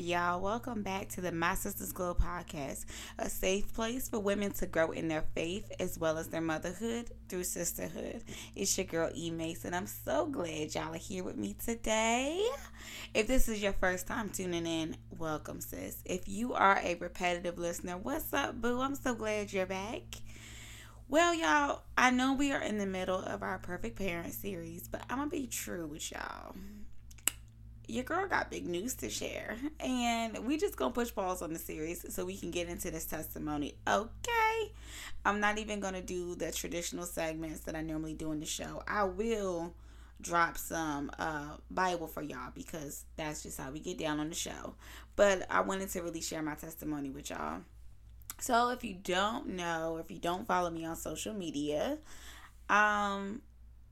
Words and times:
y'all? 0.00 0.40
Welcome 0.40 0.82
back 0.82 1.08
to 1.10 1.20
the 1.20 1.30
My 1.30 1.54
Sisters 1.54 1.92
Glo 1.92 2.14
podcast, 2.14 2.86
a 3.18 3.28
safe 3.28 3.72
place 3.74 4.08
for 4.08 4.18
women 4.18 4.50
to 4.52 4.66
grow 4.66 4.92
in 4.92 5.08
their 5.08 5.24
faith 5.34 5.70
as 5.78 5.98
well 5.98 6.16
as 6.16 6.28
their 6.28 6.40
motherhood 6.40 7.10
through 7.28 7.44
sisterhood. 7.44 8.24
It's 8.56 8.76
your 8.78 8.86
girl 8.86 9.10
E 9.14 9.30
Mason. 9.30 9.74
I'm 9.74 9.86
so 9.86 10.24
glad 10.24 10.74
y'all 10.74 10.94
are 10.94 10.98
here 10.98 11.22
with 11.22 11.36
me 11.36 11.54
today. 11.62 12.42
If 13.12 13.26
this 13.26 13.46
is 13.46 13.62
your 13.62 13.74
first 13.74 14.06
time 14.06 14.30
tuning 14.30 14.66
in, 14.66 14.96
welcome, 15.18 15.60
sis. 15.60 16.02
If 16.06 16.28
you 16.28 16.54
are 16.54 16.80
a 16.82 16.94
repetitive 16.94 17.58
listener, 17.58 17.98
what's 17.98 18.32
up, 18.32 18.58
boo? 18.58 18.80
I'm 18.80 18.94
so 18.94 19.14
glad 19.14 19.52
you're 19.52 19.66
back. 19.66 20.02
Well, 21.08 21.34
y'all, 21.34 21.82
I 21.98 22.10
know 22.10 22.32
we 22.32 22.52
are 22.52 22.62
in 22.62 22.78
the 22.78 22.86
middle 22.86 23.20
of 23.20 23.42
our 23.42 23.58
Perfect 23.58 23.98
Parent 23.98 24.32
series, 24.32 24.88
but 24.88 25.02
I'm 25.10 25.18
gonna 25.18 25.30
be 25.30 25.46
true 25.46 25.86
with 25.86 26.10
y'all 26.10 26.54
your 27.90 28.04
girl 28.04 28.26
got 28.28 28.50
big 28.50 28.66
news 28.66 28.94
to 28.94 29.10
share. 29.10 29.56
And 29.80 30.46
we 30.46 30.56
just 30.56 30.76
gonna 30.76 30.92
push 30.92 31.10
balls 31.10 31.42
on 31.42 31.52
the 31.52 31.58
series 31.58 32.04
so 32.14 32.24
we 32.24 32.36
can 32.36 32.50
get 32.50 32.68
into 32.68 32.90
this 32.90 33.04
testimony. 33.04 33.74
Okay. 33.86 34.72
I'm 35.24 35.40
not 35.40 35.58
even 35.58 35.80
gonna 35.80 36.02
do 36.02 36.34
the 36.34 36.52
traditional 36.52 37.04
segments 37.04 37.60
that 37.60 37.74
I 37.74 37.82
normally 37.82 38.14
do 38.14 38.32
in 38.32 38.40
the 38.40 38.46
show. 38.46 38.82
I 38.86 39.04
will 39.04 39.74
drop 40.20 40.58
some 40.58 41.10
uh 41.18 41.56
Bible 41.70 42.06
for 42.06 42.22
y'all 42.22 42.52
because 42.54 43.04
that's 43.16 43.42
just 43.42 43.58
how 43.58 43.70
we 43.70 43.80
get 43.80 43.98
down 43.98 44.20
on 44.20 44.28
the 44.28 44.34
show. 44.34 44.74
But 45.16 45.46
I 45.50 45.60
wanted 45.60 45.88
to 45.90 46.02
really 46.02 46.20
share 46.20 46.42
my 46.42 46.54
testimony 46.54 47.10
with 47.10 47.30
y'all. 47.30 47.60
So 48.38 48.70
if 48.70 48.84
you 48.84 48.94
don't 48.94 49.48
know, 49.48 49.98
if 49.98 50.10
you 50.10 50.18
don't 50.18 50.46
follow 50.46 50.70
me 50.70 50.84
on 50.84 50.96
social 50.96 51.34
media, 51.34 51.98
um 52.68 53.42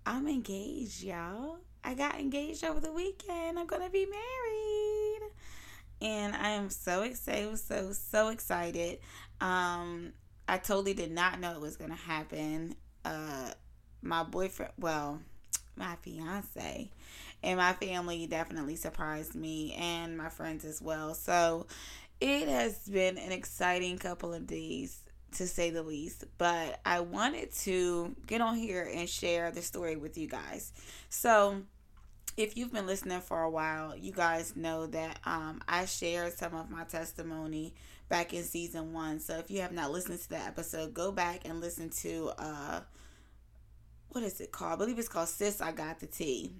I'm 0.06 0.26
engaged, 0.26 1.02
y'all. 1.02 1.58
I 1.84 1.94
got 1.94 2.18
engaged 2.18 2.64
over 2.64 2.80
the 2.80 2.92
weekend. 2.92 3.58
I'm 3.58 3.66
gonna 3.66 3.90
be 3.90 4.06
married. 4.06 5.32
And 6.00 6.34
I 6.36 6.50
am 6.50 6.70
so 6.70 7.02
excited, 7.02 7.58
so 7.58 7.92
so 7.92 8.28
excited. 8.28 8.98
Um 9.40 10.12
I 10.48 10.58
totally 10.58 10.94
did 10.94 11.10
not 11.12 11.40
know 11.40 11.52
it 11.52 11.60
was 11.60 11.76
gonna 11.76 11.94
happen. 11.94 12.74
Uh 13.04 13.52
my 14.02 14.22
boyfriend 14.22 14.72
well, 14.78 15.20
my 15.76 15.96
fiance 16.02 16.90
and 17.42 17.58
my 17.58 17.72
family 17.74 18.26
definitely 18.26 18.76
surprised 18.76 19.34
me 19.34 19.74
and 19.74 20.16
my 20.16 20.28
friends 20.28 20.64
as 20.64 20.82
well. 20.82 21.14
So 21.14 21.66
it 22.20 22.48
has 22.48 22.88
been 22.88 23.18
an 23.18 23.32
exciting 23.32 23.98
couple 23.98 24.34
of 24.34 24.46
days 24.46 25.04
to 25.32 25.46
say 25.46 25.70
the 25.70 25.82
least. 25.82 26.24
But 26.38 26.80
I 26.84 27.00
wanted 27.00 27.52
to 27.60 28.14
get 28.26 28.40
on 28.40 28.56
here 28.56 28.88
and 28.92 29.08
share 29.08 29.50
the 29.50 29.62
story 29.62 29.96
with 29.96 30.18
you 30.18 30.26
guys. 30.26 30.72
So, 31.08 31.62
if 32.36 32.56
you've 32.56 32.72
been 32.72 32.86
listening 32.86 33.20
for 33.20 33.42
a 33.42 33.50
while, 33.50 33.96
you 33.96 34.12
guys 34.12 34.54
know 34.54 34.86
that 34.86 35.18
um, 35.24 35.60
I 35.68 35.86
shared 35.86 36.34
some 36.34 36.54
of 36.54 36.70
my 36.70 36.84
testimony 36.84 37.74
back 38.08 38.32
in 38.32 38.44
season 38.44 38.92
one. 38.92 39.18
So, 39.20 39.38
if 39.38 39.50
you 39.50 39.60
have 39.60 39.72
not 39.72 39.90
listened 39.90 40.20
to 40.20 40.28
that 40.30 40.46
episode, 40.46 40.94
go 40.94 41.10
back 41.12 41.48
and 41.48 41.60
listen 41.60 41.90
to 42.02 42.30
uh, 42.38 42.80
what 44.10 44.24
is 44.24 44.40
it 44.40 44.52
called? 44.52 44.72
I 44.72 44.76
believe 44.76 44.98
it's 44.98 45.08
called 45.08 45.28
Sis 45.28 45.60
I 45.60 45.72
Got 45.72 46.00
the 46.00 46.06
Tea. 46.06 46.52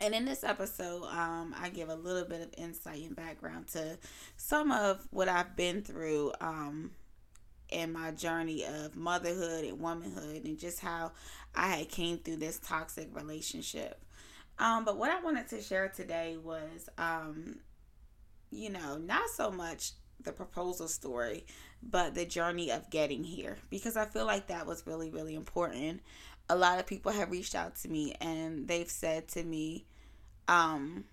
And 0.00 0.14
in 0.14 0.24
this 0.24 0.44
episode, 0.44 1.04
um, 1.04 1.54
I 1.58 1.68
give 1.68 1.90
a 1.90 1.94
little 1.94 2.26
bit 2.26 2.40
of 2.40 2.54
insight 2.56 3.02
and 3.02 3.14
background 3.14 3.68
to 3.68 3.98
some 4.36 4.70
of 4.72 5.06
what 5.10 5.28
I've 5.28 5.56
been 5.56 5.82
through 5.82 6.32
um, 6.40 6.92
in 7.70 7.92
my 7.92 8.10
journey 8.10 8.64
of 8.64 8.96
motherhood 8.96 9.64
and 9.64 9.80
womanhood 9.80 10.44
and 10.44 10.58
just 10.58 10.80
how 10.80 11.12
I 11.54 11.68
had 11.68 11.88
came 11.88 12.18
through 12.18 12.36
this 12.36 12.58
toxic 12.58 13.08
relationship. 13.14 14.02
Um, 14.58 14.84
but 14.84 14.98
what 14.98 15.10
I 15.10 15.20
wanted 15.20 15.48
to 15.48 15.62
share 15.62 15.88
today 15.88 16.36
was, 16.36 16.88
um, 16.98 17.60
you 18.50 18.70
know, 18.70 18.98
not 18.98 19.30
so 19.30 19.50
much 19.50 19.92
the 20.22 20.32
proposal 20.32 20.86
story, 20.86 21.46
but 21.82 22.14
the 22.14 22.26
journey 22.26 22.70
of 22.70 22.90
getting 22.90 23.24
here 23.24 23.56
because 23.70 23.96
I 23.96 24.04
feel 24.04 24.26
like 24.26 24.48
that 24.48 24.66
was 24.66 24.86
really, 24.86 25.10
really 25.10 25.34
important. 25.34 26.02
A 26.48 26.56
lot 26.56 26.78
of 26.78 26.86
people 26.86 27.12
have 27.12 27.30
reached 27.30 27.54
out 27.54 27.76
to 27.76 27.88
me 27.88 28.14
and 28.20 28.68
they've 28.68 28.90
said 28.90 29.28
to 29.28 29.42
me, 29.42 29.86
um, 30.46 31.04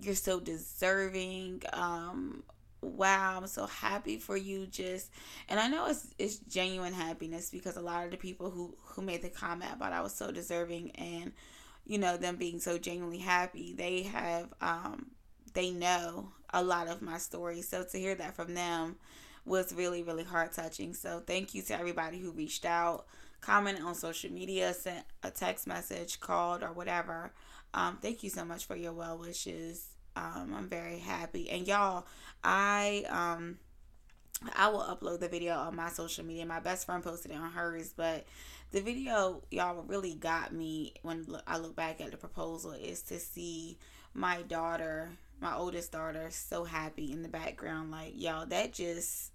you're 0.00 0.14
so 0.14 0.40
deserving. 0.40 1.62
Um, 1.72 2.44
wow, 2.80 3.36
I'm 3.38 3.46
so 3.46 3.66
happy 3.66 4.18
for 4.18 4.36
you. 4.36 4.66
Just, 4.66 5.10
and 5.48 5.58
I 5.60 5.68
know 5.68 5.86
it's 5.86 6.08
it's 6.18 6.38
genuine 6.38 6.92
happiness 6.92 7.50
because 7.50 7.76
a 7.76 7.80
lot 7.80 8.04
of 8.04 8.10
the 8.10 8.16
people 8.16 8.50
who 8.50 8.76
who 8.84 9.02
made 9.02 9.22
the 9.22 9.28
comment 9.28 9.72
about 9.74 9.92
I 9.92 10.00
was 10.00 10.14
so 10.14 10.30
deserving 10.30 10.92
and 10.92 11.32
you 11.86 11.98
know 11.98 12.16
them 12.16 12.36
being 12.36 12.60
so 12.60 12.78
genuinely 12.78 13.18
happy, 13.18 13.74
they 13.74 14.02
have 14.02 14.52
um 14.60 15.06
they 15.54 15.70
know 15.70 16.30
a 16.52 16.62
lot 16.62 16.88
of 16.88 17.02
my 17.02 17.18
story. 17.18 17.62
So 17.62 17.84
to 17.84 17.98
hear 17.98 18.14
that 18.14 18.34
from 18.36 18.54
them 18.54 18.96
was 19.44 19.74
really 19.74 20.02
really 20.02 20.24
heart 20.24 20.52
touching. 20.52 20.94
So 20.94 21.22
thank 21.26 21.54
you 21.54 21.62
to 21.62 21.78
everybody 21.78 22.18
who 22.18 22.30
reached 22.32 22.64
out, 22.64 23.06
commented 23.40 23.84
on 23.84 23.94
social 23.94 24.30
media, 24.30 24.72
sent 24.74 25.04
a 25.22 25.30
text 25.30 25.66
message, 25.66 26.20
called 26.20 26.62
or 26.62 26.72
whatever. 26.72 27.32
Um, 27.74 27.98
thank 28.00 28.22
you 28.22 28.30
so 28.30 28.44
much 28.44 28.66
for 28.66 28.76
your 28.76 28.92
well 28.92 29.18
wishes. 29.18 29.88
Um, 30.18 30.52
I'm 30.56 30.68
very 30.68 30.98
happy. 30.98 31.48
And 31.48 31.66
y'all, 31.66 32.06
I 32.42 33.04
um 33.08 33.58
I 34.54 34.68
will 34.68 34.80
upload 34.80 35.20
the 35.20 35.28
video 35.28 35.54
on 35.54 35.76
my 35.76 35.88
social 35.88 36.24
media. 36.24 36.46
My 36.46 36.60
best 36.60 36.86
friend 36.86 37.02
posted 37.02 37.30
it 37.30 37.36
on 37.36 37.50
hers, 37.52 37.92
but 37.96 38.26
the 38.70 38.80
video 38.80 39.42
y'all 39.50 39.82
really 39.86 40.14
got 40.14 40.52
me 40.52 40.94
when 41.02 41.26
I 41.46 41.58
look 41.58 41.76
back 41.76 42.00
at 42.00 42.10
the 42.10 42.16
proposal 42.16 42.72
is 42.72 43.02
to 43.02 43.18
see 43.18 43.78
my 44.14 44.42
daughter, 44.42 45.10
my 45.40 45.54
oldest 45.54 45.92
daughter, 45.92 46.28
so 46.30 46.64
happy 46.64 47.12
in 47.12 47.22
the 47.22 47.28
background. 47.28 47.90
Like 47.90 48.14
y'all, 48.16 48.46
that 48.46 48.72
just 48.72 49.32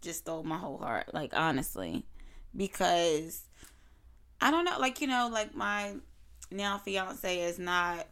just 0.00 0.20
stole 0.20 0.42
my 0.42 0.58
whole 0.58 0.78
heart. 0.78 1.14
Like 1.14 1.32
honestly, 1.34 2.04
because 2.56 3.42
I 4.40 4.50
don't 4.50 4.64
know. 4.64 4.78
Like 4.78 5.00
you 5.00 5.06
know, 5.06 5.30
like 5.32 5.54
my 5.54 5.94
now 6.50 6.78
fiance 6.78 7.40
is 7.40 7.58
not 7.58 8.06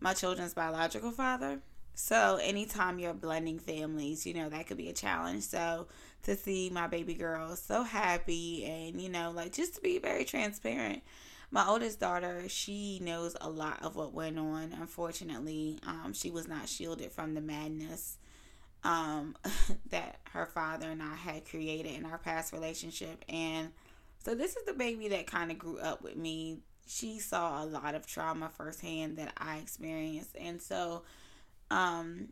my 0.00 0.14
children's 0.14 0.54
biological 0.54 1.10
father. 1.10 1.60
So 1.94 2.38
anytime 2.42 2.98
you're 2.98 3.12
blending 3.12 3.58
families, 3.58 4.26
you 4.26 4.34
know, 4.34 4.48
that 4.48 4.66
could 4.66 4.78
be 4.78 4.88
a 4.88 4.94
challenge. 4.94 5.42
So 5.42 5.86
to 6.22 6.36
see 6.36 6.70
my 6.70 6.86
baby 6.86 7.14
girl 7.14 7.54
so 7.56 7.82
happy 7.82 8.64
and, 8.64 9.00
you 9.00 9.08
know, 9.08 9.30
like 9.30 9.52
just 9.52 9.74
to 9.74 9.80
be 9.80 9.98
very 9.98 10.24
transparent. 10.24 11.02
My 11.50 11.66
oldest 11.66 11.98
daughter, 11.98 12.44
she 12.48 13.00
knows 13.02 13.36
a 13.40 13.50
lot 13.50 13.82
of 13.82 13.96
what 13.96 14.14
went 14.14 14.38
on. 14.38 14.72
Unfortunately, 14.72 15.78
um, 15.84 16.12
she 16.14 16.30
was 16.30 16.46
not 16.46 16.68
shielded 16.68 17.12
from 17.12 17.34
the 17.34 17.40
madness 17.40 18.18
um, 18.84 19.36
that 19.90 20.20
her 20.32 20.46
father 20.46 20.90
and 20.90 21.02
I 21.02 21.16
had 21.16 21.44
created 21.44 21.92
in 21.92 22.06
our 22.06 22.18
past 22.18 22.52
relationship. 22.52 23.24
And 23.28 23.72
so 24.24 24.34
this 24.34 24.56
is 24.56 24.64
the 24.64 24.74
baby 24.74 25.08
that 25.08 25.26
kind 25.26 25.50
of 25.50 25.58
grew 25.58 25.78
up 25.78 26.02
with 26.02 26.16
me 26.16 26.60
she 26.90 27.18
saw 27.20 27.62
a 27.62 27.66
lot 27.66 27.94
of 27.94 28.06
trauma 28.06 28.50
firsthand 28.56 29.16
that 29.16 29.32
I 29.38 29.58
experienced. 29.58 30.36
And 30.38 30.60
so 30.60 31.02
um 31.70 32.30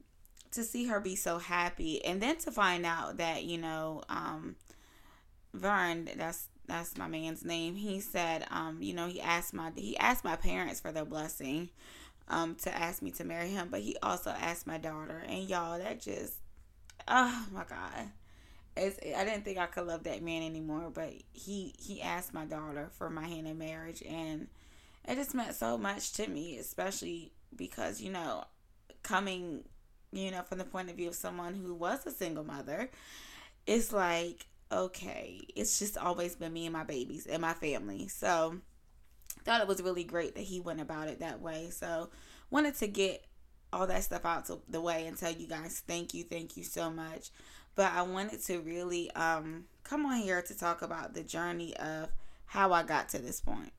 to 0.51 0.65
see 0.65 0.87
her 0.87 0.99
be 0.99 1.15
so 1.15 1.39
happy 1.39 2.05
and 2.05 2.21
then 2.21 2.37
to 2.39 2.51
find 2.51 2.85
out 2.87 3.19
that, 3.19 3.45
you 3.45 3.59
know, 3.59 4.03
um 4.09 4.57
Vern, 5.55 6.09
that's 6.17 6.49
that's 6.67 6.99
my 6.99 7.09
man's 7.09 7.45
name. 7.45 7.75
He 7.77 8.01
said, 8.01 8.47
um, 8.51 8.83
you 8.83 8.93
know, 8.93 9.07
he 9.07 9.21
asked 9.21 9.55
my 9.55 9.73
he 9.75 9.97
asked 9.97 10.25
my 10.25 10.37
parents 10.37 10.81
for 10.81 10.93
their 10.93 11.05
blessing, 11.07 11.71
um, 12.29 12.55
to 12.57 12.77
ask 12.77 13.01
me 13.01 13.11
to 13.13 13.25
marry 13.25 13.49
him, 13.49 13.69
but 13.71 13.81
he 13.81 13.97
also 14.03 14.31
asked 14.31 14.67
my 14.67 14.77
daughter. 14.79 15.23
And 15.27 15.49
y'all, 15.49 15.79
that 15.79 16.01
just 16.01 16.35
oh 17.07 17.47
my 17.53 17.65
God. 17.65 18.11
It's, 18.79 18.99
I 19.17 19.25
didn't 19.25 19.45
think 19.45 19.59
I 19.59 19.67
could 19.67 19.87
love 19.87 20.05
that 20.05 20.23
man 20.23 20.43
anymore, 20.43 20.91
but 20.93 21.13
he 21.33 21.75
he 21.79 22.03
asked 22.03 22.35
my 22.35 22.45
daughter 22.45 22.91
for 22.93 23.11
my 23.11 23.27
hand 23.27 23.47
in 23.47 23.59
marriage, 23.59 24.03
and 24.03 24.49
it 25.07 25.17
just 25.17 25.35
meant 25.35 25.55
so 25.55 25.79
much 25.79 26.13
to 26.15 26.29
me, 26.29 26.59
especially 26.59 27.33
because 27.55 28.01
you 28.01 28.11
know, 28.11 28.45
coming, 29.03 29.65
you 30.13 30.31
know, 30.31 30.43
from 30.43 30.59
the 30.59 30.65
point 30.65 30.91
of 30.91 30.97
view 30.97 31.09
of 31.09 31.15
someone 31.15 31.55
who 31.55 31.75
was 31.75 32.07
a 32.07 32.11
single 32.11 32.45
mother, 32.45 32.91
it's 33.67 33.93
like 33.93 34.47
okay, 34.71 35.41
it's 35.57 35.79
just 35.79 35.97
always 35.97 36.37
been 36.37 36.53
me 36.53 36.67
and 36.67 36.73
my 36.73 36.85
babies 36.85 37.27
and 37.27 37.41
my 37.41 37.55
family. 37.55 38.09
So 38.09 38.59
thought 39.45 39.61
it 39.61 39.69
was 39.69 39.83
really 39.83 40.05
great 40.05 40.35
that 40.35 40.43
he 40.45 40.61
went 40.61 40.81
about 40.81 41.09
it 41.09 41.21
that 41.21 41.41
way. 41.41 41.71
So 41.71 42.11
wanted 42.51 42.75
to 42.77 42.87
get 42.87 43.25
all 43.73 43.87
that 43.87 44.03
stuff 44.03 44.25
out 44.25 44.47
to 44.47 44.61
the 44.69 44.81
way 44.81 45.07
and 45.07 45.17
tell 45.17 45.33
you 45.33 45.47
guys 45.47 45.83
thank 45.87 46.15
you, 46.15 46.25
thank 46.25 46.57
you 46.57 46.65
so 46.65 46.91
much. 46.91 47.31
But 47.79 47.93
I 47.93 48.03
wanted 48.03 48.43
to 48.47 48.59
really 48.59 49.09
um 49.13 49.67
come 49.85 50.05
on 50.05 50.17
here 50.17 50.43
to 50.43 50.59
talk 50.59 50.83
about 50.83 51.15
the 51.15 51.23
journey 51.23 51.77
of 51.77 52.09
how 52.47 52.73
I 52.73 52.83
got 52.83 53.09
to 53.11 53.21
this 53.21 53.41
point. 53.41 53.73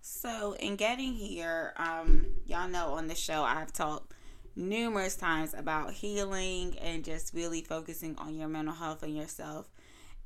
So, 0.00 0.52
in 0.60 0.76
getting 0.76 1.12
here, 1.12 1.74
um, 1.76 2.26
y'all 2.46 2.68
know 2.68 2.92
on 2.92 3.08
the 3.08 3.16
show 3.16 3.42
I've 3.42 3.72
talked 3.72 4.12
numerous 4.54 5.16
times 5.16 5.54
about 5.54 5.92
healing 5.92 6.78
and 6.78 7.04
just 7.04 7.34
really 7.34 7.62
focusing 7.62 8.16
on 8.16 8.36
your 8.36 8.46
mental 8.46 8.74
health 8.74 9.02
and 9.02 9.16
yourself. 9.16 9.68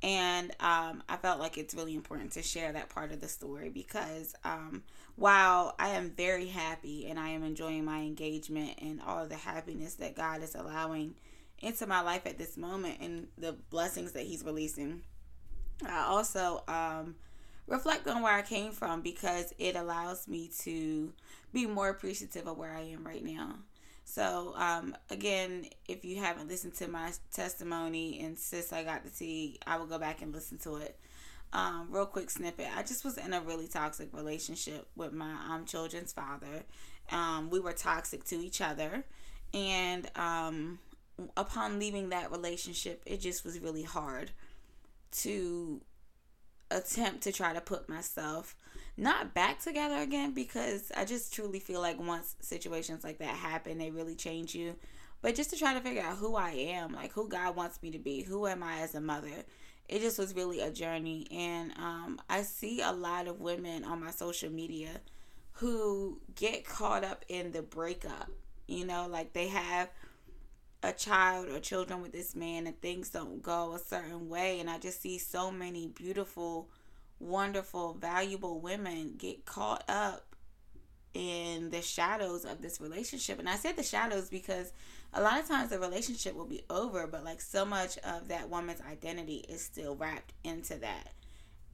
And 0.03 0.51
um, 0.59 1.01
I 1.09 1.17
felt 1.19 1.39
like 1.39 1.57
it's 1.57 1.73
really 1.73 1.95
important 1.95 2.33
to 2.33 2.43
share 2.43 2.71
that 2.71 2.89
part 2.89 3.13
of 3.13 3.19
the 3.19 3.27
story 3.27 3.69
because 3.69 4.35
um, 4.43 4.83
while 5.15 5.73
I 5.79 5.89
am 5.89 6.11
very 6.11 6.49
happy 6.49 7.07
and 7.07 7.19
I 7.19 7.29
am 7.29 7.43
enjoying 7.43 7.83
my 7.83 8.01
engagement 8.01 8.77
and 8.79 9.01
all 9.01 9.25
the 9.25 9.35
happiness 9.35 9.95
that 9.95 10.15
God 10.15 10.43
is 10.43 10.53
allowing 10.53 11.15
into 11.59 11.87
my 11.87 12.01
life 12.01 12.25
at 12.25 12.37
this 12.37 12.57
moment 12.57 12.97
and 13.01 13.27
the 13.37 13.53
blessings 13.69 14.11
that 14.13 14.23
He's 14.23 14.43
releasing, 14.43 15.01
I 15.85 16.05
also 16.05 16.63
um, 16.67 17.15
reflect 17.67 18.07
on 18.07 18.21
where 18.21 18.33
I 18.33 18.41
came 18.41 18.71
from 18.71 19.01
because 19.01 19.53
it 19.57 19.75
allows 19.75 20.27
me 20.27 20.49
to 20.59 21.13
be 21.53 21.65
more 21.65 21.89
appreciative 21.89 22.47
of 22.47 22.57
where 22.57 22.73
I 22.73 22.81
am 22.81 23.05
right 23.05 23.23
now. 23.23 23.55
So, 24.05 24.53
um, 24.55 24.95
again, 25.09 25.65
if 25.87 26.05
you 26.05 26.17
haven't 26.17 26.47
listened 26.47 26.75
to 26.75 26.87
my 26.87 27.11
testimony 27.33 28.19
and 28.23 28.37
sis, 28.37 28.71
I 28.71 28.83
got 28.83 29.03
the 29.03 29.09
tea, 29.09 29.59
I 29.65 29.77
will 29.77 29.87
go 29.87 29.97
back 29.97 30.21
and 30.21 30.33
listen 30.33 30.59
to 30.59 30.75
it. 30.77 30.97
Um, 31.53 31.87
real 31.89 32.05
quick 32.05 32.29
snippet. 32.29 32.67
I 32.75 32.83
just 32.83 33.05
was 33.05 33.17
in 33.17 33.33
a 33.33 33.39
really 33.39 33.67
toxic 33.67 34.09
relationship 34.13 34.87
with 34.95 35.13
my 35.13 35.31
um, 35.49 35.65
children's 35.65 36.11
father. 36.11 36.63
Um, 37.11 37.49
we 37.49 37.59
were 37.59 37.71
toxic 37.71 38.25
to 38.25 38.35
each 38.35 38.61
other. 38.61 39.05
And 39.53 40.09
um, 40.15 40.79
upon 41.37 41.79
leaving 41.79 42.09
that 42.09 42.31
relationship, 42.31 43.01
it 43.05 43.21
just 43.21 43.45
was 43.45 43.59
really 43.59 43.83
hard 43.83 44.31
to 45.11 45.81
attempt 46.71 47.21
to 47.23 47.31
try 47.31 47.53
to 47.53 47.61
put 47.61 47.87
myself 47.87 48.55
not 48.97 49.33
back 49.33 49.59
together 49.59 49.97
again 49.97 50.33
because 50.33 50.91
I 50.95 51.05
just 51.05 51.33
truly 51.33 51.59
feel 51.59 51.81
like 51.81 51.99
once 51.99 52.35
situations 52.39 53.03
like 53.03 53.19
that 53.19 53.35
happen, 53.35 53.77
they 53.77 53.91
really 53.91 54.15
change 54.15 54.55
you. 54.55 54.75
But 55.21 55.35
just 55.35 55.49
to 55.49 55.57
try 55.57 55.73
to 55.73 55.81
figure 55.81 56.03
out 56.03 56.17
who 56.17 56.35
I 56.35 56.51
am, 56.51 56.93
like 56.93 57.11
who 57.11 57.27
God 57.27 57.55
wants 57.55 57.81
me 57.81 57.91
to 57.91 57.99
be, 57.99 58.21
who 58.21 58.47
am 58.47 58.63
I 58.63 58.79
as 58.81 58.95
a 58.95 59.01
mother. 59.01 59.43
It 59.87 59.99
just 60.01 60.17
was 60.17 60.35
really 60.35 60.61
a 60.61 60.71
journey. 60.71 61.27
And 61.31 61.71
um, 61.77 62.21
I 62.29 62.43
see 62.43 62.81
a 62.81 62.91
lot 62.91 63.27
of 63.27 63.41
women 63.41 63.83
on 63.83 64.03
my 64.03 64.11
social 64.11 64.49
media 64.49 65.01
who 65.53 66.19
get 66.35 66.65
caught 66.65 67.03
up 67.03 67.25
in 67.27 67.51
the 67.51 67.61
breakup. 67.61 68.29
You 68.67 68.85
know, 68.85 69.07
like 69.07 69.33
they 69.33 69.47
have 69.47 69.89
a 70.85 70.93
child 70.93 71.49
or 71.49 71.59
children 71.59 72.01
with 72.01 72.11
this 72.11 72.35
man 72.35 72.67
and 72.67 72.79
things 72.81 73.09
don't 73.09 73.41
go 73.41 73.73
a 73.73 73.79
certain 73.79 74.29
way. 74.29 74.59
And 74.59 74.69
I 74.69 74.79
just 74.79 75.01
see 75.01 75.17
so 75.17 75.51
many 75.51 75.87
beautiful 75.87 76.69
wonderful, 77.19 77.93
valuable 77.93 78.59
women 78.59 79.15
get 79.17 79.45
caught 79.45 79.83
up 79.87 80.35
in 81.13 81.69
the 81.69 81.81
shadows 81.81 82.43
of 82.45 82.61
this 82.61 82.81
relationship. 82.81 83.39
And 83.39 83.49
I 83.49 83.55
said 83.55 83.77
the 83.77 83.83
shadows 83.83 84.29
because 84.29 84.73
a 85.13 85.21
lot 85.21 85.39
of 85.39 85.47
times 85.47 85.69
the 85.69 85.79
relationship 85.79 86.35
will 86.35 86.45
be 86.45 86.63
over, 86.69 87.07
but 87.07 87.23
like 87.23 87.39
so 87.39 87.63
much 87.65 87.97
of 87.99 88.27
that 88.27 88.49
woman's 88.49 88.81
identity 88.81 89.45
is 89.47 89.61
still 89.61 89.95
wrapped 89.95 90.33
into 90.43 90.75
that. 90.75 91.13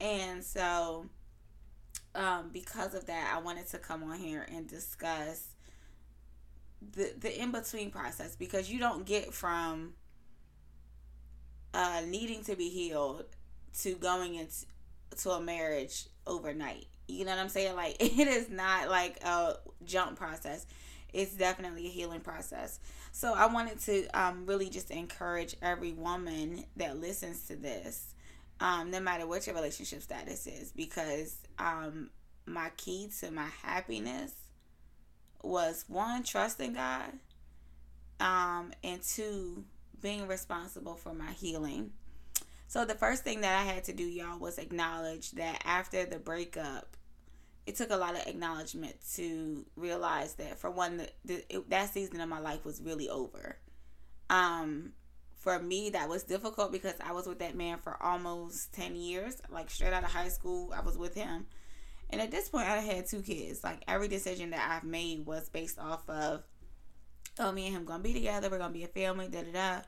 And 0.00 0.44
so, 0.44 1.06
um, 2.14 2.50
because 2.52 2.94
of 2.94 3.06
that, 3.06 3.32
I 3.34 3.40
wanted 3.40 3.68
to 3.68 3.78
come 3.78 4.04
on 4.04 4.18
here 4.18 4.46
and 4.52 4.68
discuss 4.68 5.51
the 6.92 7.12
the 7.18 7.40
in 7.40 7.52
between 7.52 7.90
process 7.90 8.36
because 8.36 8.70
you 8.70 8.78
don't 8.78 9.06
get 9.06 9.32
from 9.32 9.94
uh, 11.74 12.02
needing 12.06 12.44
to 12.44 12.56
be 12.56 12.68
healed 12.68 13.24
to 13.80 13.94
going 13.94 14.34
into 14.34 14.66
to 15.22 15.30
a 15.30 15.40
marriage 15.40 16.06
overnight. 16.26 16.86
You 17.08 17.24
know 17.24 17.32
what 17.32 17.40
I'm 17.40 17.48
saying? 17.48 17.76
Like 17.76 17.96
it 18.00 18.28
is 18.28 18.50
not 18.50 18.88
like 18.88 19.22
a 19.24 19.56
jump 19.84 20.16
process. 20.16 20.66
It's 21.12 21.34
definitely 21.34 21.86
a 21.86 21.90
healing 21.90 22.20
process. 22.20 22.80
So 23.12 23.34
I 23.34 23.46
wanted 23.46 23.78
to 23.80 24.06
um, 24.18 24.46
really 24.46 24.70
just 24.70 24.90
encourage 24.90 25.54
every 25.60 25.92
woman 25.92 26.64
that 26.76 26.98
listens 26.98 27.46
to 27.48 27.56
this, 27.56 28.14
um, 28.60 28.90
no 28.90 29.00
matter 29.00 29.26
what 29.26 29.46
your 29.46 29.54
relationship 29.54 30.00
status 30.00 30.46
is, 30.46 30.72
because 30.72 31.36
um, 31.58 32.08
my 32.46 32.70
key 32.78 33.10
to 33.20 33.30
my 33.30 33.48
happiness 33.62 34.32
was 35.42 35.84
one, 35.88 36.22
trusting 36.22 36.74
God, 36.74 37.12
um, 38.20 38.72
and 38.82 39.02
two, 39.02 39.64
being 40.00 40.26
responsible 40.26 40.94
for 40.94 41.14
my 41.14 41.32
healing. 41.32 41.92
So 42.68 42.84
the 42.84 42.94
first 42.94 43.22
thing 43.22 43.42
that 43.42 43.60
I 43.60 43.64
had 43.64 43.84
to 43.84 43.92
do, 43.92 44.04
y'all, 44.04 44.38
was 44.38 44.58
acknowledge 44.58 45.32
that 45.32 45.62
after 45.64 46.06
the 46.06 46.18
breakup, 46.18 46.96
it 47.66 47.76
took 47.76 47.90
a 47.90 47.96
lot 47.96 48.16
of 48.16 48.26
acknowledgement 48.26 48.96
to 49.14 49.66
realize 49.76 50.34
that 50.34 50.58
for 50.58 50.70
one, 50.70 50.96
the, 50.96 51.08
the 51.24 51.44
it, 51.54 51.70
that 51.70 51.92
season 51.92 52.20
of 52.20 52.28
my 52.28 52.40
life 52.40 52.64
was 52.64 52.80
really 52.80 53.08
over. 53.08 53.58
Um, 54.30 54.92
for 55.36 55.58
me, 55.58 55.90
that 55.90 56.08
was 56.08 56.22
difficult 56.22 56.72
because 56.72 56.94
I 57.04 57.12
was 57.12 57.26
with 57.26 57.40
that 57.40 57.54
man 57.54 57.78
for 57.78 58.02
almost 58.02 58.72
ten 58.72 58.96
years, 58.96 59.42
like 59.50 59.70
straight 59.70 59.92
out 59.92 60.04
of 60.04 60.10
high 60.10 60.28
school. 60.28 60.72
I 60.74 60.80
was 60.80 60.96
with 60.96 61.14
him, 61.14 61.46
and 62.12 62.20
at 62.20 62.30
this 62.30 62.48
point, 62.48 62.68
I 62.68 62.76
had 62.78 63.06
two 63.06 63.22
kids. 63.22 63.64
Like 63.64 63.82
every 63.88 64.08
decision 64.08 64.50
that 64.50 64.70
I've 64.70 64.88
made 64.88 65.26
was 65.26 65.48
based 65.48 65.78
off 65.78 66.08
of, 66.08 66.44
oh, 67.38 67.50
me 67.50 67.66
and 67.66 67.76
him 67.76 67.84
gonna 67.84 68.02
be 68.02 68.12
together. 68.12 68.50
We're 68.50 68.58
gonna 68.58 68.72
be 68.72 68.84
a 68.84 68.88
family. 68.88 69.28
Da 69.28 69.42
da 69.42 69.52
da 69.52 69.82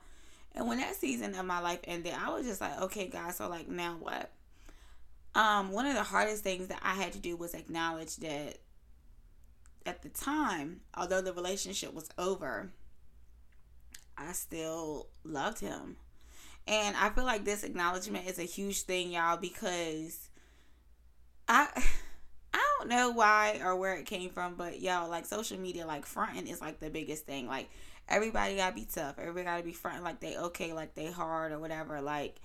and 0.54 0.68
when 0.68 0.78
that 0.78 0.94
season 0.94 1.34
of 1.34 1.44
my 1.44 1.58
life 1.58 1.80
ended, 1.84 2.14
I 2.14 2.30
was 2.30 2.46
just 2.46 2.60
like, 2.60 2.80
okay, 2.82 3.08
guys, 3.08 3.36
so 3.36 3.48
like 3.48 3.68
now 3.68 3.96
what? 3.98 4.30
Um, 5.34 5.72
one 5.72 5.86
of 5.86 5.94
the 5.94 6.02
hardest 6.04 6.44
things 6.44 6.68
that 6.68 6.78
I 6.80 6.94
had 6.94 7.12
to 7.14 7.18
do 7.18 7.36
was 7.36 7.54
acknowledge 7.54 8.16
that 8.16 8.58
at 9.84 10.02
the 10.02 10.08
time, 10.08 10.82
although 10.96 11.20
the 11.20 11.32
relationship 11.32 11.92
was 11.92 12.08
over, 12.16 12.70
I 14.16 14.32
still 14.32 15.08
loved 15.24 15.58
him. 15.58 15.96
And 16.68 16.96
I 16.96 17.10
feel 17.10 17.24
like 17.24 17.44
this 17.44 17.64
acknowledgement 17.64 18.28
is 18.28 18.38
a 18.38 18.44
huge 18.44 18.82
thing, 18.82 19.10
y'all, 19.10 19.36
because 19.36 20.30
I 21.48 21.68
I 21.74 21.84
don't 22.84 22.96
know 22.96 23.10
why 23.10 23.60
or 23.62 23.76
where 23.76 23.94
it 23.94 24.06
came 24.06 24.30
from, 24.30 24.54
but 24.54 24.80
y'all, 24.80 25.08
like 25.08 25.26
social 25.26 25.58
media, 25.58 25.86
like 25.86 26.06
fronting 26.06 26.46
is 26.46 26.60
like 26.60 26.80
the 26.80 26.90
biggest 26.90 27.26
thing. 27.26 27.46
Like 27.46 27.70
everybody 28.08 28.56
gotta 28.56 28.74
be 28.74 28.86
tough. 28.92 29.18
Everybody 29.18 29.44
gotta 29.44 29.62
be 29.62 29.72
fronting 29.72 30.02
like 30.02 30.20
they 30.20 30.36
okay, 30.36 30.72
like 30.72 30.94
they 30.94 31.10
hard 31.10 31.52
or 31.52 31.58
whatever. 31.58 32.00
Like 32.00 32.36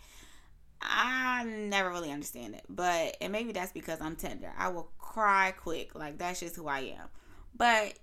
I 0.82 1.44
never 1.44 1.90
really 1.90 2.12
understand 2.12 2.56
it, 2.56 2.64
but 2.70 3.18
and 3.22 3.32
maybe 3.32 3.52
that's 3.52 3.72
because 3.72 4.00
I'm 4.02 4.16
tender. 4.16 4.52
I 4.58 4.70
will 4.70 4.90
cry 4.98 5.54
quick. 5.58 5.96
Like 5.96 6.18
that's 6.18 6.40
just 6.40 6.56
who 6.56 6.68
I 6.68 6.80
am. 6.80 7.10
But 7.56 7.94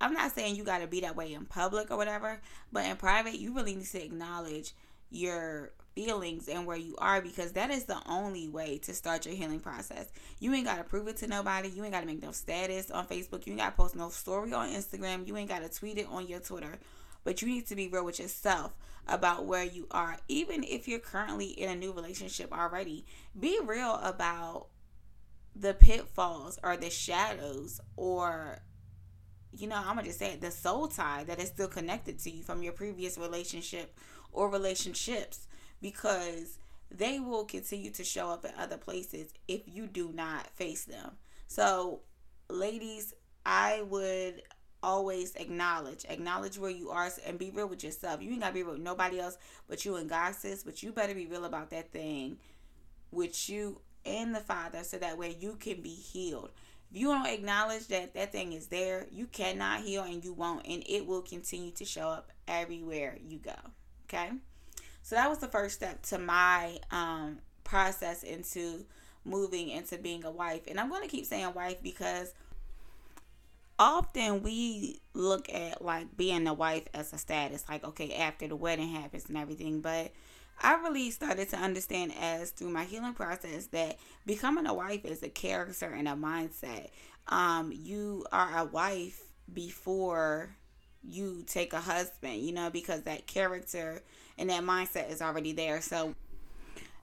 I'm 0.00 0.14
not 0.14 0.32
saying 0.32 0.56
you 0.56 0.64
gotta 0.64 0.86
be 0.86 1.00
that 1.00 1.16
way 1.16 1.32
in 1.32 1.46
public 1.46 1.90
or 1.90 1.96
whatever. 1.96 2.40
But 2.70 2.86
in 2.86 2.96
private, 2.96 3.38
you 3.38 3.54
really 3.54 3.74
need 3.74 3.86
to 3.86 4.04
acknowledge 4.04 4.72
your 5.10 5.72
feelings 5.94 6.48
and 6.48 6.66
where 6.66 6.76
you 6.76 6.94
are 6.98 7.20
because 7.20 7.52
that 7.52 7.70
is 7.70 7.84
the 7.84 8.00
only 8.06 8.48
way 8.48 8.78
to 8.78 8.92
start 8.94 9.26
your 9.26 9.34
healing 9.34 9.60
process. 9.60 10.08
You 10.40 10.52
ain't 10.54 10.66
got 10.66 10.78
to 10.78 10.84
prove 10.84 11.08
it 11.08 11.16
to 11.18 11.26
nobody. 11.26 11.68
You 11.68 11.84
ain't 11.84 11.92
got 11.92 12.00
to 12.00 12.06
make 12.06 12.22
no 12.22 12.32
status 12.32 12.90
on 12.90 13.06
Facebook. 13.06 13.46
You 13.46 13.52
ain't 13.52 13.60
got 13.60 13.70
to 13.70 13.76
post 13.76 13.96
no 13.96 14.08
story 14.08 14.52
on 14.52 14.68
Instagram. 14.70 15.26
You 15.26 15.36
ain't 15.36 15.48
got 15.48 15.62
to 15.62 15.68
tweet 15.68 15.98
it 15.98 16.06
on 16.10 16.26
your 16.26 16.40
Twitter. 16.40 16.78
But 17.24 17.40
you 17.40 17.48
need 17.48 17.66
to 17.68 17.76
be 17.76 17.88
real 17.88 18.04
with 18.04 18.18
yourself 18.18 18.72
about 19.06 19.46
where 19.46 19.64
you 19.64 19.86
are. 19.90 20.18
Even 20.28 20.64
if 20.64 20.88
you're 20.88 20.98
currently 20.98 21.46
in 21.46 21.70
a 21.70 21.76
new 21.76 21.92
relationship 21.92 22.52
already, 22.52 23.04
be 23.38 23.58
real 23.64 23.94
about 24.02 24.66
the 25.54 25.74
pitfalls 25.74 26.58
or 26.62 26.76
the 26.76 26.90
shadows 26.90 27.80
or 27.96 28.58
you 29.54 29.66
know, 29.66 29.76
I'm 29.76 29.96
gonna 29.96 30.04
just 30.04 30.18
say 30.18 30.32
it, 30.32 30.40
the 30.40 30.50
soul 30.50 30.88
tie 30.88 31.24
that 31.24 31.38
is 31.38 31.48
still 31.48 31.68
connected 31.68 32.18
to 32.20 32.30
you 32.30 32.42
from 32.42 32.62
your 32.62 32.72
previous 32.72 33.18
relationship 33.18 33.94
or 34.32 34.48
relationships 34.48 35.46
because 35.82 36.58
they 36.90 37.20
will 37.20 37.44
continue 37.44 37.90
to 37.90 38.04
show 38.04 38.30
up 38.30 38.44
at 38.44 38.54
other 38.58 38.78
places 38.78 39.32
if 39.48 39.62
you 39.66 39.86
do 39.86 40.12
not 40.12 40.46
face 40.48 40.84
them. 40.84 41.12
So, 41.48 42.00
ladies, 42.48 43.12
I 43.44 43.82
would 43.82 44.42
always 44.84 45.34
acknowledge 45.36 46.04
acknowledge 46.08 46.58
where 46.58 46.70
you 46.70 46.90
are 46.90 47.08
and 47.24 47.38
be 47.38 47.50
real 47.50 47.68
with 47.68 47.84
yourself. 47.84 48.20
You 48.20 48.32
ain't 48.32 48.40
gotta 48.40 48.54
be 48.54 48.62
real 48.62 48.72
with 48.72 48.82
nobody 48.82 49.20
else 49.20 49.38
but 49.68 49.84
you 49.84 49.94
and 49.94 50.08
god 50.08 50.34
sis 50.34 50.64
but 50.64 50.82
you 50.82 50.90
better 50.90 51.14
be 51.14 51.26
real 51.26 51.44
about 51.44 51.70
that 51.70 51.92
thing 51.92 52.36
with 53.12 53.48
you 53.48 53.80
and 54.04 54.34
the 54.34 54.40
father 54.40 54.82
so 54.82 54.98
that 54.98 55.16
way 55.16 55.36
you 55.38 55.54
can 55.54 55.82
be 55.82 55.94
healed. 55.94 56.50
If 56.90 57.00
you 57.00 57.08
don't 57.08 57.28
acknowledge 57.28 57.86
that 57.88 58.14
that 58.14 58.32
thing 58.32 58.52
is 58.52 58.66
there. 58.66 59.06
You 59.12 59.26
cannot 59.26 59.82
heal 59.82 60.02
and 60.02 60.24
you 60.24 60.32
won't 60.32 60.66
and 60.66 60.82
it 60.86 61.06
will 61.06 61.22
continue 61.22 61.70
to 61.72 61.84
show 61.84 62.08
up 62.08 62.32
everywhere 62.48 63.18
you 63.24 63.38
go 63.38 63.54
okay 64.08 64.30
So 65.02 65.16
that 65.16 65.28
was 65.28 65.38
the 65.38 65.48
first 65.48 65.74
step 65.74 66.02
to 66.06 66.18
my 66.18 66.78
um, 66.90 67.38
process 67.64 68.22
into 68.22 68.84
moving 69.24 69.68
into 69.68 69.98
being 69.98 70.24
a 70.24 70.30
wife. 70.30 70.62
And 70.66 70.80
I'm 70.80 70.88
going 70.88 71.02
to 71.02 71.08
keep 71.08 71.26
saying 71.26 71.54
wife 71.54 71.82
because 71.82 72.32
often 73.78 74.42
we 74.42 75.00
look 75.14 75.52
at 75.52 75.84
like 75.84 76.16
being 76.16 76.46
a 76.46 76.54
wife 76.54 76.84
as 76.94 77.12
a 77.12 77.18
status, 77.18 77.64
like, 77.68 77.84
okay, 77.84 78.14
after 78.14 78.48
the 78.48 78.56
wedding 78.56 78.88
happens 78.88 79.26
and 79.28 79.36
everything. 79.36 79.80
But 79.80 80.12
I 80.60 80.74
really 80.74 81.10
started 81.10 81.48
to 81.50 81.56
understand 81.56 82.12
as 82.20 82.50
through 82.50 82.70
my 82.70 82.84
healing 82.84 83.14
process 83.14 83.66
that 83.66 83.98
becoming 84.26 84.66
a 84.66 84.74
wife 84.74 85.04
is 85.04 85.22
a 85.22 85.28
character 85.28 85.86
and 85.86 86.06
a 86.06 86.12
mindset. 86.12 86.90
Um, 87.28 87.72
you 87.74 88.24
are 88.32 88.58
a 88.58 88.64
wife 88.64 89.22
before 89.52 90.56
you 91.02 91.42
take 91.46 91.72
a 91.72 91.80
husband, 91.80 92.40
you 92.40 92.52
know, 92.52 92.70
because 92.70 93.02
that 93.02 93.26
character 93.26 94.02
and 94.42 94.50
that 94.50 94.64
mindset 94.64 95.08
is 95.08 95.22
already 95.22 95.52
there. 95.52 95.80
So 95.80 96.16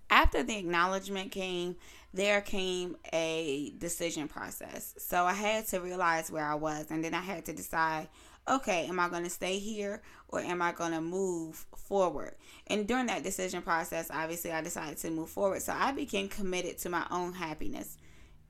after 0.10 0.44
the 0.44 0.58
acknowledgement 0.58 1.32
came, 1.32 1.78
there 2.14 2.42
came 2.42 2.98
a 3.14 3.74
decision 3.78 4.28
process. 4.28 4.94
So 4.98 5.24
I 5.24 5.34
had 5.34 5.66
to 5.68 5.80
realize 5.80 6.30
where 6.30 6.46
I 6.46 6.56
was, 6.56 6.88
and 6.90 7.02
then 7.02 7.14
I 7.14 7.22
had 7.22 7.46
to 7.46 7.54
decide 7.54 8.10
okay, 8.48 8.88
am 8.88 9.00
I 9.00 9.10
going 9.10 9.24
to 9.26 9.30
stay 9.30 9.60
here 9.60 10.02
or 10.30 10.40
am 10.40 10.60
I 10.60 10.72
going 10.72 10.94
to 10.94 11.02
move 11.02 11.68
forward? 11.76 12.34
And 12.66 12.88
during 12.88 13.06
that 13.06 13.22
decision 13.22 13.62
process, 13.62 14.10
obviously, 14.12 14.52
I 14.52 14.62
decided 14.62 14.98
to 14.98 15.12
move 15.12 15.30
forward. 15.30 15.62
So 15.62 15.74
I 15.78 15.92
became 15.92 16.30
committed 16.30 16.80
to 16.80 16.90
my 16.90 17.06
own 17.12 17.34
happiness. 17.34 17.96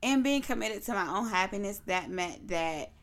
And 0.02 0.24
being 0.24 0.42
committed 0.42 0.84
to 0.84 0.94
my 0.94 1.06
own 1.06 1.28
happiness, 1.28 1.82
that 1.88 2.10
meant 2.10 2.48
that 2.48 2.94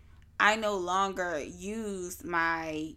I 0.41 0.57
no 0.57 0.79
longer 0.79 1.39
used 1.39 2.25
my 2.25 2.95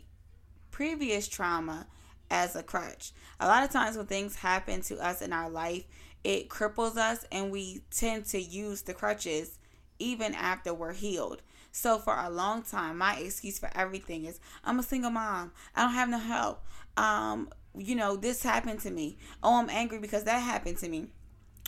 previous 0.72 1.28
trauma 1.28 1.86
as 2.30 2.56
a 2.56 2.64
crutch. 2.64 3.12
A 3.40 3.48
lot 3.48 3.64
of 3.64 3.70
times 3.70 3.98
when 3.98 4.06
things 4.06 4.36
happen 4.36 4.82
to 4.84 4.98
us 4.98 5.22
in 5.22 5.34
our 5.34 5.50
life, 5.50 5.86
it 6.24 6.50
cripples 6.50 6.98
us 6.98 7.26
and 7.32 7.52
we 7.52 7.82
tend 7.92 8.26
to 8.26 8.42
use 8.42 8.82
the 8.82 8.94
crutches 8.94 9.58
even 10.00 10.34
after 10.34 10.74
we're 10.74 10.94
healed. 10.94 11.42
So 11.72 11.98
for 11.98 12.16
a 12.18 12.30
long 12.30 12.64
time, 12.64 12.98
my 12.98 13.18
excuse 13.18 13.60
for 13.60 13.70
everything 13.76 14.26
is 14.26 14.40
I'm 14.64 14.80
a 14.80 14.84
single 14.84 15.12
mom. 15.12 15.52
I 15.76 15.84
don't 15.84 15.94
have 15.94 16.10
no 16.10 16.18
help. 16.18 16.64
Um, 16.98 17.50
you 17.78 17.96
know, 17.96 18.16
this 18.16 18.44
happened 18.44 18.80
to 18.82 18.92
me. 18.92 19.18
Oh, 19.44 19.60
I'm 19.60 19.70
angry 19.70 20.00
because 20.00 20.24
that 20.24 20.40
happened 20.40 20.78
to 20.80 20.90
me. 20.90 21.08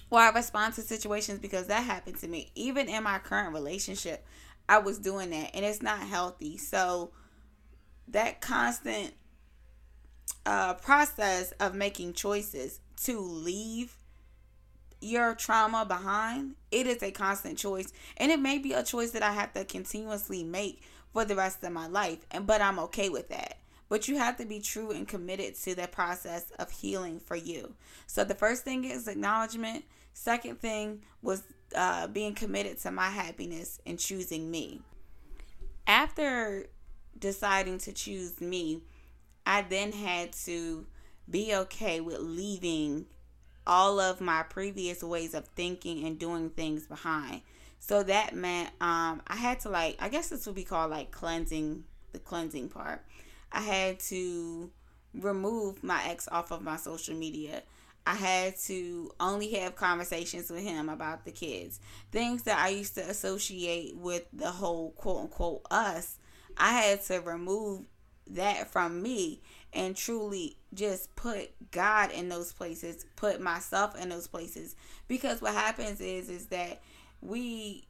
Or 0.09 0.19
I 0.19 0.29
respond 0.31 0.73
to 0.73 0.81
situations 0.81 1.39
because 1.39 1.67
that 1.67 1.83
happened 1.83 2.17
to 2.17 2.27
me. 2.27 2.51
Even 2.55 2.89
in 2.89 3.03
my 3.03 3.19
current 3.19 3.53
relationship, 3.53 4.25
I 4.67 4.79
was 4.79 4.97
doing 4.97 5.29
that 5.29 5.51
and 5.53 5.63
it's 5.63 5.81
not 5.81 5.99
healthy. 5.99 6.57
So 6.57 7.11
that 8.09 8.41
constant 8.41 9.13
uh, 10.45 10.73
process 10.75 11.51
of 11.59 11.75
making 11.75 12.13
choices 12.13 12.79
to 13.03 13.19
leave 13.19 13.95
your 15.01 15.33
trauma 15.33 15.85
behind, 15.85 16.55
it 16.71 16.85
is 16.87 17.01
a 17.01 17.11
constant 17.11 17.57
choice. 17.57 17.91
And 18.17 18.31
it 18.31 18.39
may 18.39 18.57
be 18.57 18.73
a 18.73 18.83
choice 18.83 19.11
that 19.11 19.23
I 19.23 19.31
have 19.33 19.53
to 19.53 19.65
continuously 19.65 20.43
make 20.43 20.83
for 21.11 21.25
the 21.25 21.35
rest 21.35 21.63
of 21.63 21.71
my 21.73 21.87
life. 21.87 22.19
And 22.31 22.45
but 22.45 22.61
I'm 22.61 22.79
okay 22.79 23.09
with 23.09 23.29
that. 23.29 23.57
But 23.89 24.07
you 24.07 24.17
have 24.17 24.37
to 24.37 24.45
be 24.45 24.59
true 24.59 24.91
and 24.91 25.07
committed 25.07 25.55
to 25.63 25.75
that 25.75 25.91
process 25.91 26.51
of 26.59 26.71
healing 26.71 27.19
for 27.19 27.35
you. 27.35 27.73
So 28.07 28.23
the 28.23 28.35
first 28.35 28.63
thing 28.63 28.85
is 28.85 29.07
acknowledgement. 29.07 29.83
Second 30.13 30.61
thing 30.61 31.01
was 31.21 31.43
uh, 31.75 32.07
being 32.07 32.33
committed 32.33 32.77
to 32.79 32.91
my 32.91 33.09
happiness 33.09 33.79
and 33.85 33.99
choosing 33.99 34.49
me. 34.49 34.81
After 35.87 36.67
deciding 37.19 37.79
to 37.79 37.91
choose 37.91 38.39
me, 38.39 38.81
I 39.45 39.63
then 39.63 39.91
had 39.91 40.33
to 40.45 40.85
be 41.29 41.55
okay 41.55 42.01
with 42.01 42.19
leaving 42.19 43.05
all 43.65 43.99
of 43.99 44.21
my 44.21 44.43
previous 44.43 45.03
ways 45.03 45.33
of 45.33 45.47
thinking 45.49 46.05
and 46.05 46.19
doing 46.19 46.49
things 46.49 46.87
behind. 46.87 47.41
So 47.79 48.03
that 48.03 48.35
meant 48.35 48.69
um, 48.79 49.21
I 49.27 49.35
had 49.35 49.59
to 49.61 49.69
like 49.69 49.97
I 49.99 50.09
guess 50.09 50.29
this 50.29 50.45
would 50.45 50.55
be 50.55 50.63
called 50.63 50.91
like 50.91 51.11
cleansing 51.11 51.83
the 52.11 52.19
cleansing 52.19 52.69
part. 52.69 53.03
I 53.51 53.61
had 53.61 53.99
to 54.01 54.71
remove 55.13 55.83
my 55.83 56.01
ex 56.07 56.27
off 56.31 56.51
of 56.51 56.61
my 56.61 56.77
social 56.77 57.15
media. 57.15 57.63
I 58.05 58.15
had 58.15 58.57
to 58.61 59.11
only 59.19 59.51
have 59.53 59.75
conversations 59.75 60.49
with 60.49 60.63
him 60.63 60.89
about 60.89 61.23
the 61.23 61.31
kids. 61.31 61.79
Things 62.11 62.43
that 62.43 62.57
I 62.57 62.69
used 62.69 62.95
to 62.95 63.01
associate 63.01 63.95
with 63.95 64.25
the 64.33 64.51
whole 64.51 64.91
quote 64.91 65.21
unquote 65.21 65.65
us, 65.69 66.17
I 66.57 66.71
had 66.71 67.03
to 67.05 67.19
remove 67.19 67.85
that 68.27 68.71
from 68.71 69.01
me 69.01 69.41
and 69.73 69.95
truly 69.95 70.57
just 70.73 71.15
put 71.15 71.51
God 71.71 72.11
in 72.11 72.29
those 72.29 72.53
places, 72.53 73.05
put 73.15 73.41
myself 73.41 73.99
in 73.99 74.09
those 74.09 74.27
places. 74.27 74.75
Because 75.07 75.41
what 75.41 75.53
happens 75.53 76.01
is 76.01 76.29
is 76.29 76.47
that 76.47 76.81
we 77.21 77.85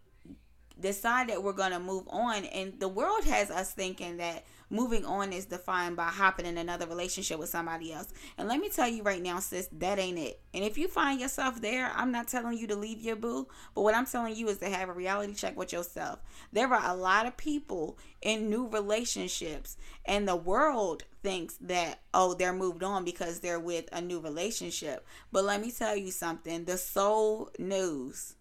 decide 0.79 1.29
that 1.29 1.43
we're 1.43 1.53
going 1.53 1.71
to 1.71 1.79
move 1.79 2.07
on 2.09 2.45
and 2.45 2.79
the 2.79 2.88
world 2.88 3.23
has 3.25 3.51
us 3.51 3.71
thinking 3.71 4.17
that 4.17 4.43
moving 4.72 5.06
on 5.06 5.34
is 5.34 5.46
defined 5.46 5.96
by 5.96 6.08
hopping 6.08 6.46
in 6.46 6.58
another 6.58 6.88
relationship 6.88 7.38
with 7.38 7.50
somebody 7.50 7.94
else. 7.94 8.12
And 8.38 8.48
let 8.48 8.60
me 8.60 8.70
tell 8.70 8.88
you 8.88 9.04
right 9.04 9.22
now, 9.22 9.40
sis, 9.40 9.68
that 9.74 10.00
ain't 10.00 10.18
it. 10.18 10.40
And 10.54 10.63
if 10.63 10.78
you 10.78 10.88
find 10.88 11.20
yourself 11.20 11.62
there, 11.62 11.92
I'm 11.94 12.12
not 12.12 12.28
telling 12.28 12.58
you 12.58 12.68
to 12.68 12.75
leave 12.75 13.01
your 13.01 13.16
boo, 13.16 13.48
but 13.75 13.82
what 13.82 13.96
I'm 13.96 14.06
telling 14.06 14.36
you 14.36 14.48
is 14.48 14.60
to 14.60 14.70
have 14.70 14.90
a 14.90 14.94
reality 14.94 15.34
check 15.34 15.58
with 15.58 15.74
yourself. 15.74 16.20
There 16.51 16.74
are 16.74 16.92
a 16.92 16.96
lot 16.96 17.25
of 17.25 17.38
people 17.38 17.98
in 18.22 18.50
new 18.50 18.68
relationships, 18.68 19.78
and 20.06 20.28
the 20.28 20.36
world 20.36 21.04
thinks 21.22 21.56
that, 21.62 22.00
oh, 22.13 22.34
they're 22.34 22.54
moved 22.54 22.84
on 22.84 23.04
because 23.04 23.40
they're 23.40 23.60
with 23.60 23.90
a 23.92 24.01
new 24.01 24.20
relationship. 24.20 25.06
But 25.32 25.44
let 25.44 25.62
me 25.62 25.72
tell 25.72 25.96
you 25.96 26.12
something 26.12 26.66
the 26.66 26.78
soul 26.78 27.50
knows 27.60 28.36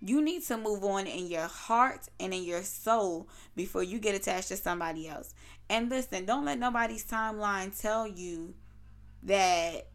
you 0.00 0.22
need 0.22 0.44
to 0.44 0.56
move 0.56 0.84
on 0.84 1.06
in 1.06 1.26
your 1.26 1.46
heart 1.46 2.08
and 2.20 2.32
in 2.32 2.44
your 2.44 2.62
soul 2.62 3.28
before 3.56 3.82
you 3.82 3.98
get 3.98 4.14
attached 4.14 4.48
to 4.48 4.56
somebody 4.56 5.08
else. 5.08 5.34
And 5.68 5.90
listen, 5.90 6.24
don't 6.24 6.44
let 6.44 6.58
nobody's 6.58 7.04
timeline 7.04 7.78
tell 7.78 8.06
you 8.06 8.54
that 9.24 9.88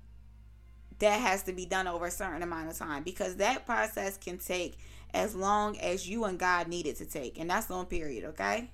that 0.99 1.19
has 1.19 1.43
to 1.43 1.53
be 1.53 1.65
done 1.65 1.87
over 1.87 2.07
a 2.07 2.11
certain 2.11 2.43
amount 2.43 2.69
of 2.69 2.77
time 2.77 3.03
because 3.03 3.37
that 3.37 3.65
process 3.65 4.17
can 4.17 4.37
take 4.37 4.77
as 5.13 5.35
long 5.35 5.77
as 5.79 6.07
you 6.07 6.25
and 6.25 6.37
God 6.37 6.67
need 6.67 6.85
it 6.85 6.97
to 6.97 7.05
take. 7.05 7.39
And 7.39 7.49
that's 7.49 7.71
on 7.71 7.85
period, 7.85 8.25
okay? 8.25 8.69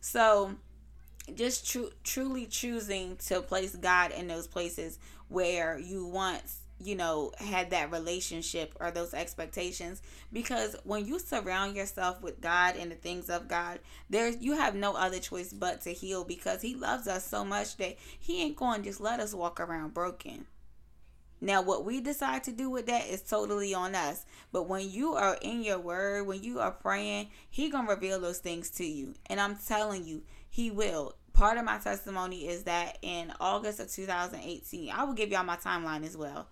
So 0.00 0.56
just 1.34 1.70
tr- 1.70 1.94
truly 2.02 2.46
choosing 2.46 3.16
to 3.28 3.40
place 3.42 3.76
God 3.76 4.10
in 4.10 4.28
those 4.28 4.46
places 4.46 4.98
where 5.28 5.78
you 5.78 6.06
once 6.06 6.61
you 6.84 6.94
know, 6.94 7.32
had 7.38 7.70
that 7.70 7.90
relationship 7.90 8.74
or 8.80 8.90
those 8.90 9.14
expectations. 9.14 10.02
Because 10.32 10.76
when 10.84 11.06
you 11.06 11.18
surround 11.18 11.76
yourself 11.76 12.22
with 12.22 12.40
God 12.40 12.76
and 12.76 12.90
the 12.90 12.96
things 12.96 13.30
of 13.30 13.48
God, 13.48 13.80
there's 14.10 14.40
you 14.40 14.56
have 14.56 14.74
no 14.74 14.94
other 14.94 15.18
choice 15.18 15.52
but 15.52 15.80
to 15.82 15.90
heal 15.90 16.24
because 16.24 16.62
He 16.62 16.74
loves 16.74 17.06
us 17.06 17.26
so 17.26 17.44
much 17.44 17.76
that 17.76 17.96
He 18.18 18.42
ain't 18.42 18.56
going 18.56 18.82
to 18.82 18.88
just 18.88 19.00
let 19.00 19.20
us 19.20 19.34
walk 19.34 19.60
around 19.60 19.94
broken. 19.94 20.46
Now, 21.40 21.60
what 21.60 21.84
we 21.84 22.00
decide 22.00 22.44
to 22.44 22.52
do 22.52 22.70
with 22.70 22.86
that 22.86 23.08
is 23.08 23.20
totally 23.20 23.74
on 23.74 23.96
us. 23.96 24.24
But 24.52 24.68
when 24.68 24.88
you 24.88 25.14
are 25.14 25.36
in 25.42 25.64
your 25.64 25.80
word, 25.80 26.26
when 26.28 26.42
you 26.42 26.60
are 26.60 26.70
praying, 26.70 27.30
He 27.50 27.68
gonna 27.68 27.88
reveal 27.88 28.20
those 28.20 28.38
things 28.38 28.70
to 28.72 28.84
you. 28.84 29.14
And 29.26 29.40
I'm 29.40 29.56
telling 29.56 30.04
you, 30.06 30.22
He 30.48 30.70
will 30.70 31.16
part 31.32 31.58
of 31.58 31.64
my 31.64 31.78
testimony 31.78 32.46
is 32.46 32.64
that 32.64 32.98
in 33.02 33.32
August 33.40 33.80
of 33.80 33.90
2018, 33.90 34.90
I 34.90 35.04
will 35.04 35.14
give 35.14 35.30
y'all 35.30 35.44
my 35.44 35.56
timeline 35.56 36.04
as 36.04 36.16
well 36.16 36.46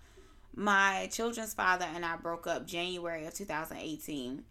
my 0.54 1.09
children's 1.12 1.54
father 1.54 1.87
and 1.95 2.04
I 2.04 2.16
broke 2.16 2.47
up 2.47 2.66
January 2.66 3.26
of 3.26 3.35
2018. 3.35 4.45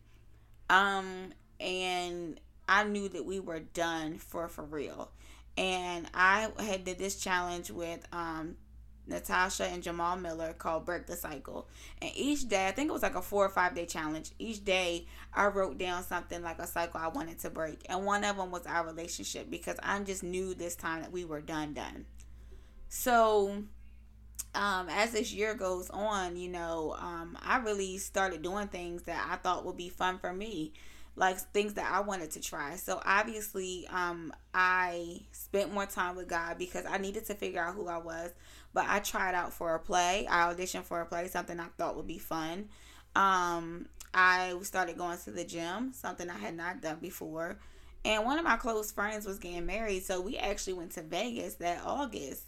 Um, 0.70 1.34
and 1.60 2.40
I 2.68 2.84
knew 2.84 3.10
that 3.10 3.26
we 3.26 3.40
were 3.40 3.60
done 3.60 4.18
for 4.18 4.48
for 4.48 4.64
real. 4.64 5.12
And 5.58 6.08
I 6.14 6.50
had 6.60 6.86
did 6.86 6.98
this 7.00 7.18
challenge 7.18 7.70
with 7.72 8.06
um 8.14 8.56
Natasha 9.10 9.66
and 9.66 9.82
Jamal 9.82 10.16
Miller 10.18 10.54
called 10.54 10.86
Break 10.86 11.08
the 11.08 11.16
Cycle. 11.16 11.68
And 12.02 12.12
each 12.16 12.48
day, 12.48 12.68
I 12.68 12.72
think 12.72 12.90
it 12.90 12.94
was 12.94 13.02
like 13.02 13.16
a 13.16 13.22
four 13.22 13.46
or 13.46 13.50
five 13.50 13.76
day 13.76 13.86
challenge. 13.86 14.32
Each 14.38 14.64
day, 14.64 15.08
I 15.34 15.48
wrote 15.48 15.78
down 15.78 16.04
something 16.04 16.42
like 16.42 16.60
a 16.60 16.68
cycle 16.68 17.00
I 17.00 17.08
wanted 17.08 17.40
to 17.40 17.50
break. 17.50 17.82
And 17.90 18.06
one 18.06 18.24
of 18.24 18.38
them 18.38 18.52
was 18.52 18.66
our 18.68 18.86
relationship 18.86 19.50
because 19.50 19.78
I 19.82 20.00
just 20.00 20.24
knew 20.24 20.54
this 20.54 20.76
time 20.76 21.02
that 21.02 21.12
we 21.12 21.26
were 21.26 21.42
done, 21.42 21.74
done. 21.74 22.06
So 22.88 23.64
um, 24.56 24.90
as 24.90 25.12
this 25.12 25.34
year 25.34 25.54
goes 25.54 25.90
on, 25.90 26.36
you 26.36 26.50
know, 26.50 26.96
um, 27.00 27.38
I 27.44 27.58
really 27.58 27.98
started 27.98 28.42
doing 28.42 28.68
things 28.68 29.04
that 29.04 29.28
I 29.30 29.36
thought 29.36 29.66
would 29.66 29.78
be 29.78 29.90
fun 29.90 30.18
for 30.18 30.34
me, 30.34 30.74
like 31.16 31.40
things 31.40 31.76
that 31.76 31.92
I 31.92 32.00
wanted 32.02 32.32
to 32.32 32.42
try. 32.42 32.76
So 32.76 33.02
obviously, 33.06 33.88
um, 33.90 34.34
I 34.54 35.22
spent 35.32 35.74
more 35.74 35.86
time 35.86 36.16
with 36.16 36.28
God 36.28 36.58
because 36.58 36.86
I 36.86 36.98
needed 36.98 37.26
to 37.26 37.36
figure 37.36 37.62
out 37.62 37.76
who 37.76 37.88
I 37.88 37.98
was. 37.98 38.32
But 38.74 38.86
I 38.88 39.00
tried 39.00 39.36
out 39.36 39.54
for 39.54 39.76
a 39.76 39.80
play. 39.80 40.28
I 40.30 40.54
auditioned 40.54 40.84
for 40.84 41.02
a 41.02 41.06
play, 41.06 41.28
something 41.28 41.60
I 41.60 41.68
thought 41.78 41.96
would 41.96 42.08
be 42.08 42.20
fun. 42.20 42.70
Um, 43.16 43.88
I 44.14 44.56
started 44.62 44.98
going 44.98 45.18
to 45.20 45.32
the 45.32 45.44
gym, 45.44 45.94
something 45.94 46.30
I 46.30 46.38
had 46.38 46.56
not 46.56 46.82
done 46.82 46.98
before. 47.02 47.58
And 48.06 48.26
one 48.26 48.40
of 48.40 48.46
my 48.46 48.56
close 48.56 48.92
friends 48.92 49.26
was 49.26 49.40
getting 49.40 49.66
married, 49.66 50.04
so 50.04 50.22
we 50.22 50.38
actually 50.38 50.74
went 50.74 50.92
to 50.92 51.02
Vegas 51.02 51.56
that 51.56 51.82
August 51.86 52.44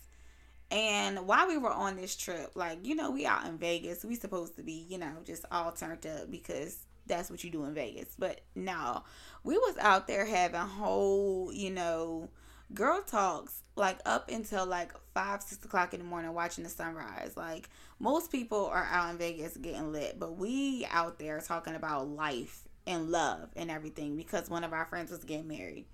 And 0.72 1.28
while 1.28 1.50
we 1.50 1.58
were 1.58 1.72
on 1.72 1.98
this 1.98 2.16
trip, 2.16 2.54
like, 2.56 2.88
you 2.88 2.96
know, 2.96 3.12
we 3.12 3.26
out 3.26 3.46
in 3.46 3.58
Vegas. 3.58 4.06
We 4.06 4.16
supposed 4.16 4.56
to 4.56 4.64
be, 4.64 4.86
you 4.90 4.98
know, 4.98 5.12
just 5.26 5.46
all 5.52 5.74
turned 5.74 6.08
up 6.08 6.32
because 6.32 6.86
that's 7.06 7.30
what 7.30 7.44
you 7.44 7.52
do 7.52 7.66
in 7.66 7.74
Vegas. 7.74 8.16
But 8.18 8.40
no, 8.56 9.04
we 9.44 9.58
was 9.58 9.78
out 9.80 10.08
there 10.08 10.26
having 10.26 10.62
whole, 10.62 11.52
you 11.54 11.72
know, 11.72 12.30
girl 12.74 13.02
talks 13.02 13.64
like 13.76 14.00
up 14.06 14.32
until 14.32 14.66
like 14.66 14.94
five, 15.14 15.42
six 15.42 15.64
o'clock 15.66 15.94
in 15.94 16.00
the 16.00 16.06
morning 16.06 16.34
watching 16.34 16.64
the 16.64 16.70
sunrise. 16.70 17.36
Like 17.36 17.70
most 18.00 18.32
people 18.32 18.68
are 18.68 18.88
out 18.90 19.12
in 19.12 19.18
Vegas 19.18 19.58
getting 19.58 19.92
lit, 19.92 20.20
but 20.20 20.38
we 20.38 20.88
out 20.90 21.20
there 21.20 21.42
talking 21.42 21.76
about 21.76 22.08
life 22.08 22.62
and 22.88 23.12
love 23.12 23.50
and 23.58 23.70
everything 23.70 24.16
because 24.16 24.50
one 24.50 24.64
of 24.64 24.72
our 24.72 24.86
friends 24.86 25.12
was 25.12 25.26
getting 25.26 25.50
married. 25.50 25.86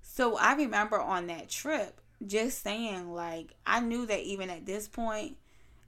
So 0.00 0.38
I 0.38 0.54
remember 0.54 0.98
on 0.98 1.26
that 1.26 1.50
trip 1.50 2.00
just 2.26 2.62
saying 2.62 3.12
like 3.12 3.54
I 3.66 3.80
knew 3.80 4.06
that 4.06 4.20
even 4.20 4.50
at 4.50 4.66
this 4.66 4.88
point 4.88 5.36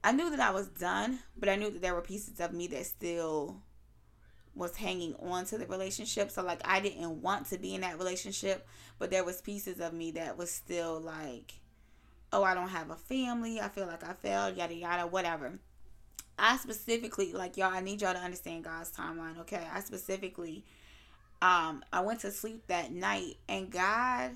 I 0.04 0.12
knew 0.12 0.28
that 0.28 0.40
I 0.40 0.50
was 0.50 0.68
done, 0.68 1.20
but 1.34 1.48
I 1.48 1.56
knew 1.56 1.70
that 1.70 1.80
there 1.80 1.94
were 1.94 2.02
pieces 2.02 2.38
of 2.38 2.52
me 2.52 2.66
that 2.68 2.84
still 2.84 3.56
was 4.54 4.76
hanging 4.76 5.14
on 5.16 5.46
to 5.46 5.56
the 5.56 5.66
relationship. 5.66 6.30
So 6.30 6.42
like 6.42 6.60
I 6.64 6.80
didn't 6.80 7.22
want 7.22 7.46
to 7.46 7.58
be 7.58 7.74
in 7.74 7.80
that 7.80 7.98
relationship, 7.98 8.66
but 8.98 9.10
there 9.10 9.24
was 9.24 9.40
pieces 9.40 9.80
of 9.80 9.94
me 9.94 10.10
that 10.12 10.36
was 10.36 10.50
still 10.50 11.00
like, 11.00 11.54
oh, 12.34 12.44
I 12.44 12.52
don't 12.52 12.68
have 12.68 12.90
a 12.90 12.96
family. 12.96 13.60
I 13.60 13.68
feel 13.68 13.86
like 13.86 14.04
I 14.04 14.12
failed, 14.12 14.58
yada 14.58 14.74
yada, 14.74 15.06
whatever. 15.06 15.58
I 16.38 16.58
specifically 16.58 17.32
like 17.32 17.56
y'all. 17.56 17.72
I 17.72 17.80
need 17.80 18.02
y'all 18.02 18.12
to 18.12 18.20
understand 18.20 18.64
God's 18.64 18.90
timeline. 18.90 19.38
Okay, 19.40 19.66
I 19.72 19.80
specifically, 19.80 20.66
um, 21.40 21.82
I 21.92 22.00
went 22.00 22.20
to 22.20 22.30
sleep 22.30 22.66
that 22.66 22.92
night 22.92 23.36
and 23.48 23.70
God 23.70 24.32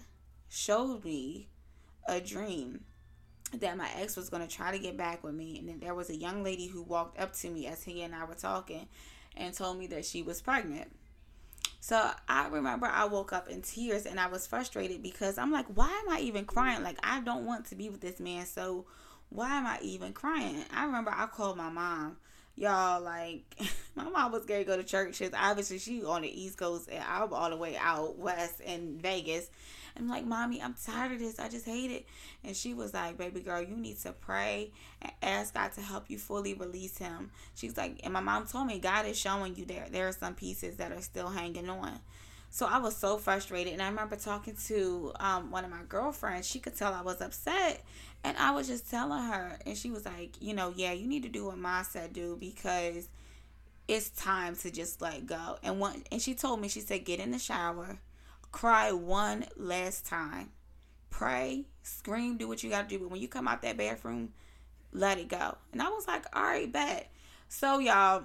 showed 0.49 1.05
me 1.05 1.49
a 2.09 2.21
dream 2.21 2.81
that 3.53 3.77
my 3.77 3.89
ex 3.97 4.17
was 4.17 4.29
going 4.29 4.47
to 4.47 4.55
try 4.55 4.73
to 4.73 4.79
get 4.79 4.97
back 4.97 5.23
with 5.23 5.35
me 5.35 5.59
and 5.59 5.69
then 5.69 5.81
there 5.81 5.95
was 5.95 6.11
a 6.11 6.17
young 6.17 6.43
lady 6.43 6.67
who 6.67 6.83
walked 6.83 7.19
up 7.19 7.33
to 7.35 7.49
me 7.49 7.67
as 7.67 7.83
he 7.83 8.03
and 8.03 8.15
I 8.15 8.25
were 8.25 8.35
talking 8.35 8.89
and 9.37 9.55
told 9.55 9.79
me 9.79 9.87
that 9.89 10.05
she 10.05 10.23
was 10.23 10.43
pregnant. 10.43 10.91
So 11.81 12.11
I 12.29 12.49
remember 12.49 12.87
I 12.87 13.05
woke 13.05 13.33
up 13.33 13.49
in 13.49 13.63
tears 13.63 14.05
and 14.05 14.19
I 14.19 14.27
was 14.27 14.47
frustrated 14.47 15.03
because 15.03 15.39
I'm 15.39 15.53
like, 15.53 15.67
why 15.75 15.89
am 15.89 16.13
I 16.13 16.21
even 16.21 16.45
crying? 16.45 16.83
Like, 16.83 16.99
I 17.03 17.21
don't 17.21 17.47
want 17.47 17.67
to 17.67 17.77
be 17.77 17.89
with 17.89 18.01
this 18.01 18.21
man. 18.21 18.45
So 18.47 18.85
why 19.31 19.57
am 19.57 19.67
I 19.67 19.79
even 19.83 20.13
crying? 20.13 20.65
I 20.75 20.85
remember 20.85 21.13
I 21.15 21.27
called 21.27 21.57
my 21.57 21.71
mom. 21.71 22.17
Y'all, 22.59 23.01
like, 23.01 23.45
my 23.95 24.09
mom 24.09 24.33
was 24.33 24.45
going 24.45 24.61
to 24.61 24.67
go 24.67 24.77
to 24.77 24.83
church. 24.83 25.21
Cause 25.21 25.31
obviously, 25.33 25.79
she 25.79 26.05
on 26.05 26.23
the 26.23 26.43
East 26.43 26.59
Coast 26.59 26.89
and 26.91 27.05
I'm 27.05 27.33
all 27.33 27.51
the 27.51 27.57
way 27.57 27.77
out 27.77 28.19
west 28.19 28.61
in 28.61 28.99
Vegas. 28.99 29.49
I'm 29.97 30.09
like, 30.09 30.25
Mommy, 30.25 30.61
I'm 30.61 30.75
tired 30.75 31.13
of 31.13 31.21
this. 31.21 31.39
I 31.39 31.49
just 31.49 31.67
hate 31.67 31.91
it. 31.91 32.07
And 32.43 32.57
she 32.57 32.75
was 32.75 32.95
like, 32.95 33.17
Baby 33.17 33.41
girl, 33.41 33.63
you 33.63 33.77
need 33.77 33.99
to 34.01 34.13
pray 34.13 34.73
and 35.01 35.13
ask 35.23 35.55
God 35.55 35.73
to 35.73 35.81
help 35.81 36.11
you 36.11 36.19
fully 36.19 36.55
release 36.55 36.99
him. 36.99 37.31
She's 37.55 37.77
like, 37.77 38.01
and 38.03 38.13
my 38.13 38.21
mom 38.21 38.47
told 38.47 38.67
me 38.67 38.81
God 38.81 39.07
is 39.07 39.19
showing 39.19 39.55
you 39.55 39.65
there 39.65 39.87
there 39.91 40.09
are 40.09 40.13
some 40.13 40.35
pieces 40.35 40.77
that 40.77 40.91
are 40.91 41.01
still 41.01 41.29
hanging 41.29 41.71
on. 41.71 42.01
So 42.51 42.67
I 42.67 42.79
was 42.79 42.97
so 42.97 43.19
frustrated. 43.19 43.73
And 43.73 43.83
I 43.83 43.89
remember 43.89 44.17
talking 44.17 44.57
to 44.67 45.13
um, 45.21 45.51
one 45.51 45.65
of 45.65 45.71
my 45.71 45.83
girlfriends. 45.89 46.49
She 46.49 46.59
could 46.59 46.77
tell 46.77 46.95
I 46.95 47.03
was 47.03 47.21
upset. 47.21 47.85
And 48.25 48.37
I 48.37 48.51
was 48.51 48.67
just 48.67 48.91
telling 48.91 49.23
her, 49.23 49.59
and 49.65 49.77
she 49.77 49.91
was 49.91 50.05
like, 50.05 50.41
you 50.41 50.55
know, 50.55 50.73
yeah, 50.75 50.93
you 50.93 51.07
need 51.07 51.23
to 51.23 51.29
do 51.29 51.47
what 51.47 51.59
Ma 51.59 51.83
said 51.83 52.13
do 52.13 52.37
because 52.39 53.09
it's 53.87 54.11
time 54.11 54.57
to 54.57 54.71
just 54.71 55.01
let 55.01 55.27
go. 55.27 55.57
And 55.63 55.79
one, 55.79 56.03
and 56.11 56.21
she 56.21 56.35
told 56.35 56.61
me, 56.61 56.69
she 56.69 56.81
said, 56.81 57.05
get 57.05 57.21
in 57.21 57.31
the 57.31 57.39
shower, 57.39 57.99
cry 58.51 58.93
one 58.93 59.45
last 59.57 60.07
time. 60.07 60.51
Pray, 61.11 61.65
scream, 61.83 62.37
do 62.37 62.49
what 62.49 62.63
you 62.63 62.71
got 62.71 62.89
to 62.89 62.97
do. 62.97 63.03
But 63.03 63.11
when 63.11 63.21
you 63.21 63.29
come 63.29 63.49
out 63.49 63.63
that 63.63 63.77
bathroom, 63.77 64.33
let 64.93 65.19
it 65.19 65.29
go. 65.29 65.57
And 65.73 65.81
I 65.81 65.89
was 65.89 66.07
like, 66.07 66.25
all 66.35 66.43
right, 66.43 66.71
bet. 66.71 67.11
So, 67.49 67.79
y'all, 67.79 68.25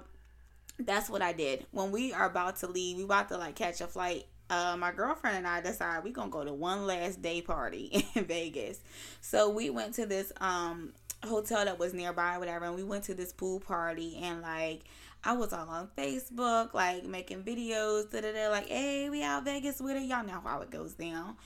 that's 0.78 1.08
what 1.08 1.22
I 1.22 1.32
did. 1.32 1.66
When 1.70 1.90
we 1.90 2.12
are 2.12 2.26
about 2.26 2.56
to 2.56 2.66
leave, 2.66 2.96
we 2.96 3.04
about 3.04 3.28
to 3.28 3.38
like 3.38 3.54
catch 3.54 3.80
a 3.80 3.86
flight. 3.86 4.26
Uh, 4.50 4.76
my 4.78 4.92
girlfriend 4.92 5.38
and 5.38 5.46
I 5.46 5.60
decided 5.60 6.04
we 6.04 6.10
gonna 6.10 6.30
go 6.30 6.44
to 6.44 6.52
one 6.52 6.86
last 6.86 7.22
day 7.22 7.40
party 7.40 8.04
in 8.14 8.24
Vegas. 8.24 8.80
So 9.20 9.50
we 9.50 9.70
went 9.70 9.94
to 9.94 10.06
this 10.06 10.32
um 10.40 10.92
hotel 11.24 11.64
that 11.64 11.78
was 11.78 11.94
nearby, 11.94 12.38
whatever, 12.38 12.66
and 12.66 12.74
we 12.74 12.84
went 12.84 13.04
to 13.04 13.14
this 13.14 13.32
pool 13.32 13.60
party 13.60 14.18
and 14.22 14.42
like 14.42 14.82
I 15.26 15.32
was 15.32 15.54
all 15.54 15.68
on 15.68 15.88
Facebook, 15.96 16.74
like 16.74 17.04
making 17.04 17.44
videos, 17.44 18.10
da 18.10 18.20
da 18.20 18.32
da, 18.32 18.48
like, 18.50 18.68
hey, 18.68 19.08
we 19.08 19.22
out 19.22 19.44
Vegas 19.44 19.80
with 19.80 19.96
it. 19.96 20.02
Y'all 20.02 20.24
know 20.24 20.40
how 20.44 20.60
it 20.60 20.70
goes 20.70 20.92
down. 20.94 21.36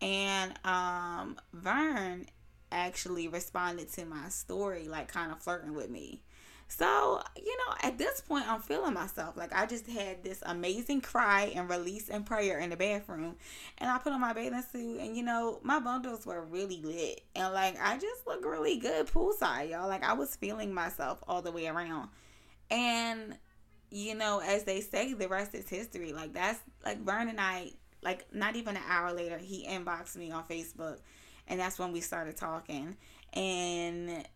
And 0.00 0.54
um, 0.64 1.36
Vern 1.52 2.26
actually 2.72 3.28
responded 3.28 3.92
to 3.92 4.04
my 4.04 4.28
story, 4.28 4.88
like 4.88 5.08
kind 5.08 5.30
of 5.30 5.40
flirting 5.40 5.74
with 5.74 5.88
me. 5.88 6.22
So, 6.70 7.22
you 7.36 7.56
know, 7.56 7.74
at 7.82 7.96
this 7.98 8.20
point, 8.20 8.46
I'm 8.46 8.60
feeling 8.60 8.92
myself. 8.92 9.36
Like, 9.36 9.54
I 9.54 9.66
just 9.66 9.86
had 9.86 10.22
this 10.22 10.42
amazing 10.44 11.00
cry 11.00 11.52
and 11.54 11.68
release 11.68 12.10
and 12.10 12.26
prayer 12.26 12.58
in 12.58 12.70
the 12.70 12.76
bathroom. 12.76 13.36
And 13.78 13.90
I 13.90 13.98
put 13.98 14.12
on 14.12 14.20
my 14.20 14.34
bathing 14.34 14.62
suit, 14.70 15.00
and, 15.00 15.16
you 15.16 15.22
know, 15.22 15.60
my 15.62 15.80
bundles 15.80 16.26
were 16.26 16.42
really 16.42 16.82
lit. 16.82 17.22
And, 17.34 17.54
like, 17.54 17.78
I 17.82 17.96
just 17.96 18.26
look 18.26 18.44
really 18.44 18.76
good 18.76 19.06
poolside, 19.06 19.70
y'all. 19.70 19.88
Like, 19.88 20.04
I 20.04 20.12
was 20.12 20.36
feeling 20.36 20.74
myself 20.74 21.24
all 21.26 21.40
the 21.40 21.52
way 21.52 21.66
around. 21.68 22.10
And 22.70 23.36
you 23.90 24.14
know, 24.14 24.40
as 24.40 24.64
they 24.64 24.80
say, 24.80 25.14
the 25.14 25.28
rest 25.28 25.54
is 25.54 25.68
history. 25.68 26.12
Like 26.12 26.34
that's 26.34 26.60
like 26.84 27.00
Vern 27.00 27.28
and 27.28 27.40
I, 27.40 27.72
like 28.02 28.26
not 28.32 28.56
even 28.56 28.76
an 28.76 28.82
hour 28.88 29.12
later, 29.12 29.38
he 29.38 29.66
inboxed 29.66 30.16
me 30.16 30.30
on 30.30 30.44
Facebook, 30.44 30.98
and 31.46 31.58
that's 31.58 31.78
when 31.78 31.92
we 31.92 32.00
started 32.00 32.36
talking. 32.36 32.96
And 33.32 34.26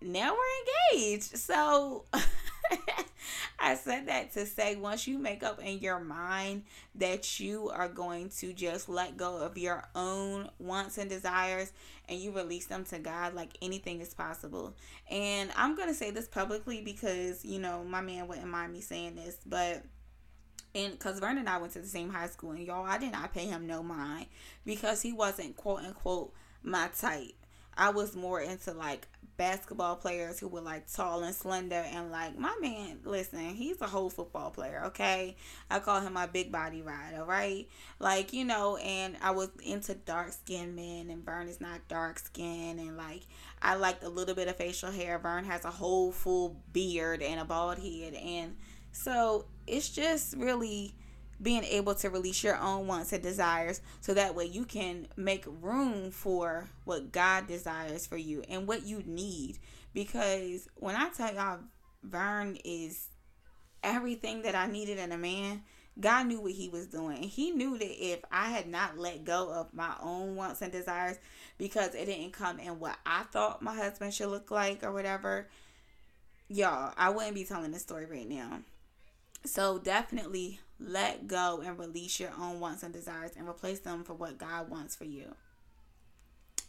now 0.00 0.34
we're 0.34 0.96
engaged. 0.98 1.36
So 1.36 2.04
I 3.58 3.74
said 3.74 4.06
that 4.08 4.32
to 4.32 4.46
say 4.46 4.76
once 4.76 5.06
you 5.06 5.18
make 5.18 5.42
up 5.42 5.60
in 5.62 5.78
your 5.78 6.00
mind 6.00 6.64
that 6.94 7.40
you 7.40 7.70
are 7.70 7.88
going 7.88 8.28
to 8.38 8.52
just 8.52 8.88
let 8.88 9.16
go 9.16 9.38
of 9.38 9.56
your 9.56 9.84
own 9.94 10.50
wants 10.58 10.98
and 10.98 11.08
desires 11.08 11.72
and 12.08 12.18
you 12.18 12.30
release 12.30 12.66
them 12.66 12.84
to 12.86 12.98
God, 12.98 13.34
like 13.34 13.56
anything 13.62 14.00
is 14.00 14.14
possible. 14.14 14.74
And 15.10 15.50
I'm 15.56 15.74
going 15.74 15.88
to 15.88 15.94
say 15.94 16.10
this 16.10 16.28
publicly 16.28 16.82
because, 16.82 17.44
you 17.44 17.58
know, 17.58 17.82
my 17.84 18.00
man 18.00 18.28
wouldn't 18.28 18.46
mind 18.48 18.72
me 18.72 18.80
saying 18.80 19.16
this, 19.16 19.38
but 19.46 19.82
and 20.74 20.92
because 20.92 21.18
Vernon 21.18 21.38
and 21.38 21.48
I 21.48 21.56
went 21.56 21.72
to 21.72 21.80
the 21.80 21.86
same 21.86 22.10
high 22.10 22.26
school, 22.26 22.50
and 22.50 22.60
y'all, 22.60 22.84
I 22.84 22.98
did 22.98 23.12
not 23.12 23.32
pay 23.32 23.46
him 23.46 23.66
no 23.66 23.82
mind 23.82 24.26
because 24.66 25.00
he 25.00 25.10
wasn't 25.10 25.56
quote 25.56 25.80
unquote 25.80 26.34
my 26.62 26.88
type. 26.88 27.32
I 27.76 27.90
was 27.90 28.16
more 28.16 28.40
into 28.40 28.72
like 28.72 29.08
basketball 29.36 29.96
players 29.96 30.38
who 30.38 30.48
were 30.48 30.60
like 30.60 30.90
tall 30.90 31.22
and 31.22 31.34
slender 31.34 31.84
and 31.92 32.10
like 32.10 32.38
my 32.38 32.54
man 32.60 32.98
listen 33.04 33.38
he's 33.50 33.80
a 33.82 33.86
whole 33.86 34.08
football 34.08 34.50
player 34.50 34.82
okay? 34.86 35.36
I 35.70 35.78
call 35.80 36.00
him 36.00 36.14
my 36.14 36.26
big 36.26 36.50
body 36.50 36.80
rider 36.80 37.22
right? 37.24 37.68
Like 37.98 38.32
you 38.32 38.44
know 38.44 38.76
and 38.78 39.16
i 39.22 39.30
was 39.30 39.50
into 39.62 39.94
dark 39.94 40.32
skinned 40.32 40.74
men 40.74 41.10
and 41.10 41.24
vern 41.24 41.48
is 41.48 41.60
not 41.60 41.86
dark 41.88 42.18
skinned 42.18 42.80
and 42.80 42.96
like 42.96 43.22
i 43.60 43.74
liked 43.74 44.02
a 44.04 44.08
little 44.08 44.34
bit 44.34 44.48
of 44.48 44.56
facial 44.56 44.90
hair. 44.90 45.18
Vern 45.18 45.44
has 45.44 45.64
a 45.64 45.70
whole 45.70 46.12
full 46.12 46.56
beard 46.72 47.22
and 47.22 47.40
a 47.40 47.44
bald 47.44 47.78
head 47.78 48.14
and 48.14 48.56
so 48.92 49.44
it's 49.66 49.90
just 49.90 50.34
really 50.36 50.94
being 51.40 51.64
able 51.64 51.94
to 51.94 52.10
release 52.10 52.42
your 52.42 52.56
own 52.56 52.86
wants 52.86 53.12
and 53.12 53.22
desires 53.22 53.80
so 54.00 54.14
that 54.14 54.34
way 54.34 54.46
you 54.46 54.64
can 54.64 55.06
make 55.16 55.44
room 55.46 56.10
for 56.10 56.68
what 56.84 57.12
God 57.12 57.46
desires 57.46 58.06
for 58.06 58.16
you 58.16 58.42
and 58.48 58.66
what 58.66 58.86
you 58.86 59.02
need. 59.04 59.58
Because 59.92 60.68
when 60.76 60.96
I 60.96 61.08
tell 61.10 61.34
y'all, 61.34 61.60
Vern 62.02 62.56
is 62.64 63.08
everything 63.82 64.42
that 64.42 64.54
I 64.54 64.66
needed 64.66 64.98
in 64.98 65.12
a 65.12 65.18
man. 65.18 65.62
God 65.98 66.26
knew 66.26 66.40
what 66.40 66.52
he 66.52 66.68
was 66.68 66.86
doing. 66.86 67.16
And 67.16 67.24
he 67.24 67.50
knew 67.50 67.78
that 67.78 68.04
if 68.06 68.20
I 68.30 68.50
had 68.50 68.68
not 68.68 68.98
let 68.98 69.24
go 69.24 69.50
of 69.50 69.72
my 69.72 69.94
own 70.02 70.36
wants 70.36 70.60
and 70.60 70.70
desires 70.70 71.16
because 71.56 71.94
it 71.94 72.06
didn't 72.06 72.32
come 72.32 72.58
in 72.58 72.78
what 72.78 72.98
I 73.06 73.22
thought 73.24 73.62
my 73.62 73.74
husband 73.74 74.12
should 74.12 74.28
look 74.28 74.50
like 74.50 74.84
or 74.84 74.92
whatever, 74.92 75.48
y'all, 76.48 76.92
I 76.96 77.10
wouldn't 77.10 77.34
be 77.34 77.44
telling 77.44 77.72
this 77.72 77.82
story 77.82 78.06
right 78.06 78.28
now. 78.28 78.60
So 79.44 79.78
definitely 79.78 80.60
let 80.78 81.26
go 81.26 81.62
and 81.64 81.78
release 81.78 82.20
your 82.20 82.32
own 82.38 82.60
wants 82.60 82.82
and 82.82 82.92
desires 82.92 83.32
and 83.36 83.48
replace 83.48 83.80
them 83.80 84.04
for 84.04 84.14
what 84.14 84.38
God 84.38 84.68
wants 84.68 84.94
for 84.94 85.04
you. 85.04 85.34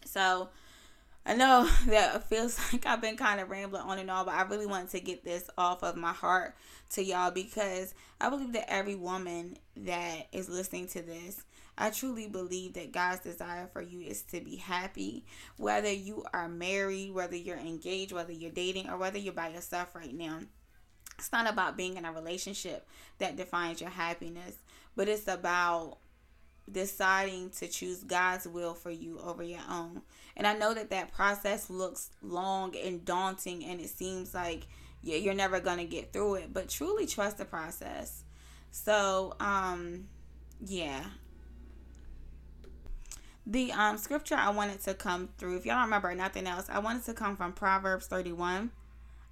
So 0.06 0.50
I 1.26 1.34
know 1.34 1.70
that 1.88 2.16
it 2.16 2.24
feels 2.24 2.58
like 2.74 2.86
I've 2.86 3.02
been 3.02 3.18
kind 3.18 3.40
of 3.40 3.50
rambling 3.50 3.84
on 3.84 4.00
and 4.00 4.10
on, 4.10 4.26
but 4.26 4.34
I 4.34 4.44
really 4.44 4.66
want 4.66 4.90
to 4.92 5.00
get 5.00 5.24
this 5.24 5.50
off 5.58 5.84
of 5.84 5.98
my 5.98 6.14
heart 6.14 6.56
to 6.92 7.04
y'all 7.04 7.32
because 7.32 7.94
I 8.20 8.30
believe 8.30 8.54
that 8.54 8.72
every 8.72 8.96
woman 8.96 9.58
that 9.76 10.28
is 10.32 10.50
listening 10.50 10.88
to 10.90 11.02
this, 11.02 11.44
I 11.78 11.92
truly 11.92 12.28
believe 12.28 12.74
that 12.74 12.92
God's 12.92 13.22
desire 13.22 13.70
for 13.72 13.82
you 13.82 14.02
is 14.02 14.24
to 14.24 14.42
be 14.42 14.56
happy. 14.56 15.26
Whether 15.58 15.92
you 15.92 16.24
are 16.34 16.50
married, 16.50 17.14
whether 17.14 17.36
you're 17.36 17.58
engaged, 17.58 18.14
whether 18.14 18.32
you're 18.32 18.50
dating, 18.50 18.90
or 18.90 18.98
whether 18.98 19.20
you're 19.20 19.34
by 19.34 19.50
yourself 19.50 19.94
right 19.94 20.14
now. 20.14 20.40
It's 21.18 21.32
not 21.32 21.50
about 21.50 21.78
being 21.78 21.98
in 21.98 22.06
a 22.06 22.12
relationship 22.12 22.88
that 23.18 23.36
defines 23.36 23.82
your 23.82 23.90
happiness, 23.90 24.58
but 24.96 25.10
it's 25.10 25.28
about 25.28 25.98
deciding 26.72 27.50
to 27.50 27.68
choose 27.68 28.04
God's 28.04 28.48
will 28.48 28.74
for 28.74 28.92
you 28.92 29.20
over 29.20 29.42
your 29.42 29.62
own. 29.70 30.02
And 30.36 30.46
I 30.46 30.54
know 30.54 30.74
that 30.74 30.90
that 30.90 31.14
process 31.14 31.70
looks 31.70 32.12
long 32.22 32.76
and 32.76 33.04
daunting 33.04 33.64
and 33.66 33.80
it 33.80 33.90
seems 33.90 34.34
like 34.34 34.68
you're 35.02 35.34
never 35.34 35.60
going 35.60 35.78
to 35.78 35.86
get 35.86 36.12
through 36.12 36.36
it, 36.36 36.54
but 36.54 36.70
truly 36.70 37.08
trust 37.08 37.38
the 37.38 37.46
process. 37.46 38.24
So, 38.72 39.36
um 39.40 40.08
yeah. 40.66 41.04
The 43.46 43.72
um 43.72 43.98
scripture 43.98 44.36
I 44.36 44.50
wanted 44.50 44.82
to 44.82 44.94
come 44.94 45.30
through, 45.38 45.58
if 45.58 45.66
y'all 45.66 45.76
don't 45.76 45.86
remember 45.86 46.14
nothing 46.14 46.48
else, 46.48 46.66
I 46.70 46.80
wanted 46.80 47.06
to 47.06 47.14
come 47.14 47.38
from 47.38 47.54
Proverbs 47.54 48.08
31 48.08 48.72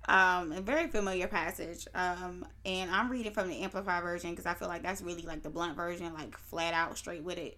um, 0.08 0.52
a 0.52 0.62
very 0.62 0.88
familiar 0.88 1.28
passage. 1.28 1.88
Um, 1.96 2.46
and 2.66 2.92
I'm 2.92 3.10
reading 3.10 3.34
from 3.34 3.50
the 3.50 3.62
Amplified 3.62 4.04
version 4.04 4.32
because 4.32 4.46
I 4.46 4.54
feel 4.54 4.68
like 4.68 4.84
that's 4.84 5.02
really 5.02 5.24
like 5.24 5.44
the 5.44 5.50
blunt 5.50 5.76
version, 5.76 6.14
like 6.14 6.38
flat 6.38 6.74
out 6.74 6.98
straight 6.98 7.24
with 7.24 7.38
it. 7.38 7.58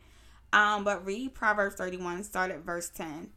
Um, 0.53 0.83
but 0.83 1.05
read 1.05 1.33
Proverbs 1.33 1.75
31, 1.75 2.23
start 2.23 2.51
at 2.51 2.63
verse 2.63 2.89
10. 2.89 3.29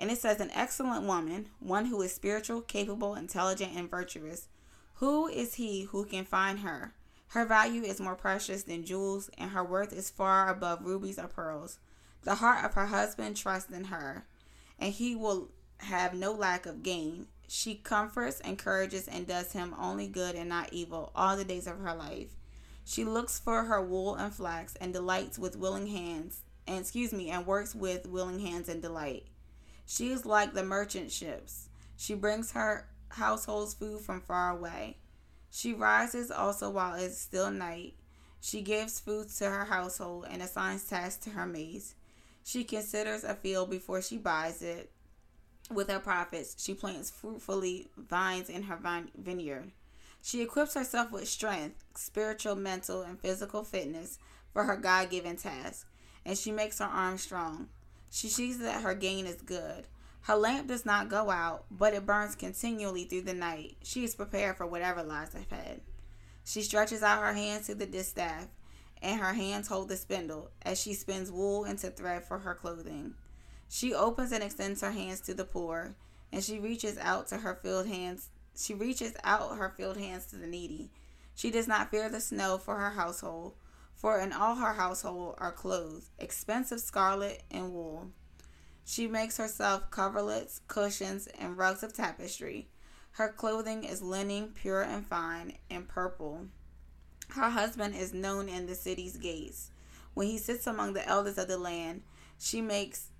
And 0.00 0.10
it 0.10 0.18
says, 0.18 0.40
An 0.40 0.50
excellent 0.54 1.04
woman, 1.04 1.48
one 1.60 1.86
who 1.86 2.00
is 2.02 2.14
spiritual, 2.14 2.60
capable, 2.60 3.14
intelligent, 3.14 3.72
and 3.74 3.90
virtuous. 3.90 4.48
Who 4.94 5.28
is 5.28 5.54
he 5.54 5.82
who 5.82 6.04
can 6.04 6.24
find 6.24 6.60
her? 6.60 6.94
Her 7.28 7.44
value 7.44 7.82
is 7.82 8.00
more 8.00 8.14
precious 8.16 8.62
than 8.62 8.84
jewels, 8.84 9.30
and 9.36 9.50
her 9.50 9.62
worth 9.62 9.92
is 9.92 10.10
far 10.10 10.48
above 10.48 10.84
rubies 10.84 11.18
or 11.18 11.28
pearls. 11.28 11.78
The 12.22 12.36
heart 12.36 12.64
of 12.64 12.74
her 12.74 12.86
husband 12.86 13.36
trusts 13.36 13.70
in 13.70 13.84
her, 13.84 14.24
and 14.78 14.92
he 14.92 15.14
will 15.14 15.50
have 15.78 16.14
no 16.14 16.32
lack 16.32 16.66
of 16.66 16.82
gain. 16.82 17.26
She 17.50 17.76
comforts, 17.76 18.40
encourages, 18.40 19.08
and 19.08 19.26
does 19.26 19.52
him 19.52 19.74
only 19.78 20.06
good 20.06 20.34
and 20.34 20.50
not 20.50 20.70
evil 20.70 21.10
all 21.14 21.34
the 21.34 21.46
days 21.46 21.66
of 21.66 21.78
her 21.78 21.94
life. 21.94 22.28
She 22.84 23.04
looks 23.04 23.38
for 23.38 23.64
her 23.64 23.80
wool 23.80 24.16
and 24.16 24.32
flax 24.32 24.76
and 24.76 24.92
delights 24.92 25.38
with 25.38 25.56
willing 25.56 25.86
hands, 25.86 26.42
and 26.66 26.80
excuse 26.80 27.10
me, 27.10 27.30
and 27.30 27.46
works 27.46 27.74
with 27.74 28.06
willing 28.06 28.38
hands 28.38 28.68
and 28.68 28.82
delight. 28.82 29.24
She 29.86 30.10
is 30.10 30.26
like 30.26 30.52
the 30.52 30.62
merchant 30.62 31.10
ships. 31.10 31.70
She 31.96 32.12
brings 32.12 32.52
her 32.52 32.86
household's 33.08 33.72
food 33.72 34.02
from 34.02 34.20
far 34.20 34.50
away. 34.50 34.98
She 35.50 35.72
rises 35.72 36.30
also 36.30 36.68
while 36.68 36.96
it 36.96 37.04
is 37.04 37.18
still 37.18 37.50
night. 37.50 37.94
She 38.42 38.60
gives 38.60 39.00
food 39.00 39.30
to 39.38 39.48
her 39.48 39.64
household 39.64 40.26
and 40.28 40.42
assigns 40.42 40.84
tasks 40.84 41.24
to 41.24 41.30
her 41.30 41.46
maids. 41.46 41.94
She 42.44 42.64
considers 42.64 43.24
a 43.24 43.34
field 43.34 43.70
before 43.70 44.02
she 44.02 44.18
buys 44.18 44.60
it 44.60 44.92
with 45.70 45.90
her 45.90 45.98
profits, 45.98 46.62
she 46.62 46.74
plants 46.74 47.10
fruitfully 47.10 47.88
vines 47.96 48.48
in 48.48 48.64
her 48.64 48.76
vine- 48.76 49.10
vineyard. 49.16 49.72
She 50.22 50.42
equips 50.42 50.74
herself 50.74 51.12
with 51.12 51.28
strength, 51.28 51.84
spiritual, 51.94 52.56
mental, 52.56 53.02
and 53.02 53.20
physical 53.20 53.64
fitness 53.64 54.18
for 54.52 54.64
her 54.64 54.76
God 54.76 55.10
given 55.10 55.36
task, 55.36 55.86
and 56.24 56.36
she 56.36 56.50
makes 56.50 56.78
her 56.78 56.86
arms 56.86 57.22
strong. 57.22 57.68
She 58.10 58.28
sees 58.28 58.58
that 58.58 58.82
her 58.82 58.94
gain 58.94 59.26
is 59.26 59.42
good. 59.42 59.86
Her 60.22 60.36
lamp 60.36 60.68
does 60.68 60.84
not 60.84 61.08
go 61.08 61.30
out, 61.30 61.64
but 61.70 61.94
it 61.94 62.04
burns 62.06 62.34
continually 62.34 63.04
through 63.04 63.22
the 63.22 63.34
night. 63.34 63.76
She 63.82 64.04
is 64.04 64.14
prepared 64.14 64.56
for 64.56 64.66
whatever 64.66 65.02
lies 65.02 65.34
ahead. 65.34 65.80
She 66.44 66.62
stretches 66.62 67.02
out 67.02 67.22
her 67.22 67.34
hands 67.34 67.66
to 67.66 67.74
the 67.74 67.86
distaff, 67.86 68.48
and 69.00 69.20
her 69.20 69.34
hands 69.34 69.68
hold 69.68 69.88
the 69.88 69.96
spindle 69.96 70.50
as 70.62 70.80
she 70.80 70.94
spins 70.94 71.30
wool 71.30 71.64
into 71.64 71.90
thread 71.90 72.24
for 72.24 72.40
her 72.40 72.54
clothing. 72.54 73.14
She 73.68 73.92
opens 73.92 74.32
and 74.32 74.42
extends 74.42 74.80
her 74.80 74.92
hands 74.92 75.20
to 75.22 75.34
the 75.34 75.44
poor, 75.44 75.94
and 76.32 76.42
she 76.42 76.58
reaches 76.58 76.98
out 76.98 77.28
to 77.28 77.38
her 77.38 77.54
filled 77.54 77.86
hands. 77.86 78.30
She 78.56 78.74
reaches 78.74 79.12
out 79.22 79.56
her 79.56 79.74
filled 79.76 79.98
hands 79.98 80.26
to 80.26 80.36
the 80.36 80.46
needy. 80.46 80.90
She 81.34 81.50
does 81.50 81.68
not 81.68 81.90
fear 81.90 82.08
the 82.08 82.20
snow 82.20 82.58
for 82.58 82.76
her 82.78 82.90
household, 82.90 83.54
for 83.94 84.18
in 84.18 84.32
all 84.32 84.56
her 84.56 84.72
household 84.72 85.36
are 85.38 85.52
clothes, 85.52 86.10
expensive 86.18 86.80
scarlet 86.80 87.42
and 87.50 87.72
wool. 87.72 88.10
She 88.84 89.06
makes 89.06 89.36
herself 89.36 89.90
coverlets, 89.90 90.60
cushions, 90.66 91.26
and 91.38 91.58
rugs 91.58 91.82
of 91.82 91.92
tapestry. 91.92 92.68
Her 93.12 93.28
clothing 93.28 93.84
is 93.84 94.00
linen, 94.00 94.54
pure 94.54 94.82
and 94.82 95.06
fine, 95.06 95.58
and 95.68 95.86
purple. 95.86 96.46
Her 97.30 97.50
husband 97.50 97.94
is 97.94 98.14
known 98.14 98.48
in 98.48 98.66
the 98.66 98.74
city's 98.74 99.18
gates. 99.18 99.70
When 100.14 100.26
he 100.26 100.38
sits 100.38 100.66
among 100.66 100.94
the 100.94 101.06
elders 101.06 101.36
of 101.36 101.48
the 101.48 101.58
land, 101.58 102.02
she 102.38 102.62
makes 102.62 103.10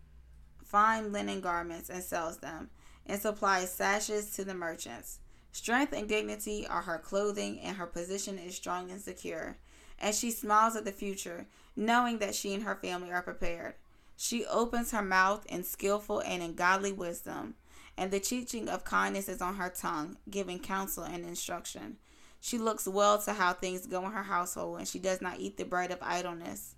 fine 0.69 1.13
linen 1.13 1.41
garments 1.41 1.89
and 1.89 2.03
sells 2.03 2.39
them, 2.39 2.69
and 3.07 3.21
supplies 3.21 3.73
sashes 3.73 4.31
to 4.37 4.45
the 4.45 4.55
merchants. 4.55 5.19
Strength 5.51 5.95
and 5.95 6.09
dignity 6.09 6.67
are 6.67 6.83
her 6.83 6.99
clothing, 6.99 7.59
and 7.61 7.77
her 7.77 7.87
position 7.87 8.39
is 8.39 8.55
strong 8.55 8.91
and 8.91 9.01
secure. 9.01 9.57
And 9.99 10.15
she 10.15 10.31
smiles 10.31 10.77
at 10.77 10.85
the 10.85 10.93
future, 10.93 11.47
knowing 11.75 12.19
that 12.19 12.35
she 12.35 12.55
and 12.55 12.63
her 12.63 12.77
family 12.77 13.11
are 13.11 13.23
prepared. 13.23 13.75
She 14.17 14.45
opens 14.45 14.91
her 14.91 15.03
mouth 15.03 15.47
in 15.47 15.65
skillful 15.65 16.21
and 16.21 16.43
in 16.43 16.55
godly 16.55 16.93
wisdom, 16.93 17.55
and 17.97 18.11
the 18.11 18.21
teaching 18.21 18.69
of 18.69 18.85
kindness 18.85 19.29
is 19.29 19.41
on 19.41 19.57
her 19.57 19.71
tongue, 19.71 20.19
giving 20.29 20.59
counsel 20.59 21.05
and 21.05 21.25
instruction. 21.25 21.97
She 22.41 22.59
looks 22.59 22.87
well 22.87 23.19
to 23.23 23.33
how 23.33 23.55
things 23.55 23.87
go 23.87 24.05
in 24.05 24.13
her 24.13 24.23
household, 24.23 24.79
and 24.79 24.87
she 24.87 24.99
does 24.99 25.21
not 25.21 25.41
eat 25.41 25.57
the 25.57 25.65
bread 25.65 25.91
of 25.91 25.99
idleness. 26.03 26.77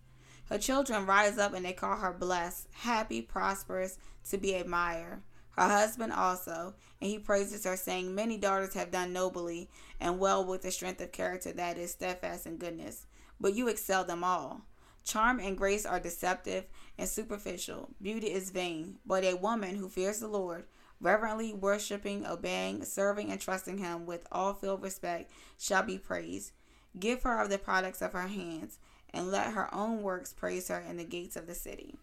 Her 0.50 0.58
children 0.58 1.06
rise 1.06 1.38
up 1.38 1.54
and 1.54 1.64
they 1.64 1.72
call 1.72 1.96
her 1.96 2.12
blessed, 2.12 2.66
happy, 2.72 3.22
prosperous, 3.22 3.98
to 4.30 4.36
be 4.36 4.54
admired. 4.54 5.22
Her 5.52 5.68
husband 5.68 6.12
also, 6.12 6.74
and 7.00 7.08
he 7.08 7.20
praises 7.20 7.64
her, 7.64 7.76
saying, 7.76 8.14
Many 8.14 8.36
daughters 8.36 8.74
have 8.74 8.90
done 8.90 9.12
nobly 9.12 9.70
and 10.00 10.18
well 10.18 10.44
with 10.44 10.62
the 10.62 10.72
strength 10.72 11.00
of 11.00 11.12
character 11.12 11.52
that 11.52 11.78
is 11.78 11.92
steadfast 11.92 12.46
in 12.46 12.56
goodness, 12.56 13.06
but 13.38 13.54
you 13.54 13.68
excel 13.68 14.04
them 14.04 14.24
all. 14.24 14.62
Charm 15.04 15.38
and 15.38 15.56
grace 15.56 15.86
are 15.86 16.00
deceptive 16.00 16.64
and 16.98 17.08
superficial. 17.08 17.90
Beauty 18.02 18.32
is 18.32 18.50
vain, 18.50 18.98
but 19.06 19.24
a 19.24 19.34
woman 19.34 19.76
who 19.76 19.88
fears 19.88 20.18
the 20.18 20.28
Lord, 20.28 20.64
reverently 21.00 21.54
worshiping, 21.54 22.26
obeying, 22.26 22.84
serving, 22.84 23.30
and 23.30 23.40
trusting 23.40 23.78
him 23.78 24.04
with 24.04 24.26
all 24.32 24.54
filled 24.54 24.82
respect, 24.82 25.30
shall 25.58 25.84
be 25.84 25.96
praised. 25.96 26.50
Give 26.98 27.22
her 27.22 27.40
of 27.40 27.50
the 27.50 27.58
products 27.58 28.02
of 28.02 28.12
her 28.14 28.26
hands 28.26 28.78
and 29.12 29.31
let 29.31 29.53
her 29.53 29.73
own 29.75 30.03
works 30.03 30.33
praise 30.33 30.68
her 30.68 30.81
in 30.81 30.96
the 30.96 31.05
gates 31.05 31.37
of 31.37 31.46
the 31.46 31.55
city. 31.55 31.96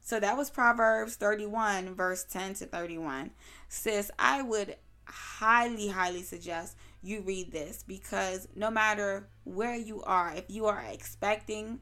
So 0.00 0.18
that 0.18 0.36
was 0.36 0.50
Proverbs 0.50 1.16
31, 1.16 1.94
verse 1.94 2.24
10 2.24 2.54
to 2.54 2.66
31. 2.66 3.30
Sis, 3.68 4.10
I 4.18 4.42
would 4.42 4.76
highly, 5.04 5.88
highly 5.88 6.22
suggest 6.22 6.76
you 7.02 7.20
read 7.22 7.52
this 7.52 7.84
because 7.86 8.48
no 8.54 8.70
matter 8.70 9.28
where 9.44 9.76
you 9.76 10.02
are, 10.02 10.32
if 10.34 10.44
you 10.48 10.66
are 10.66 10.82
expecting, 10.90 11.80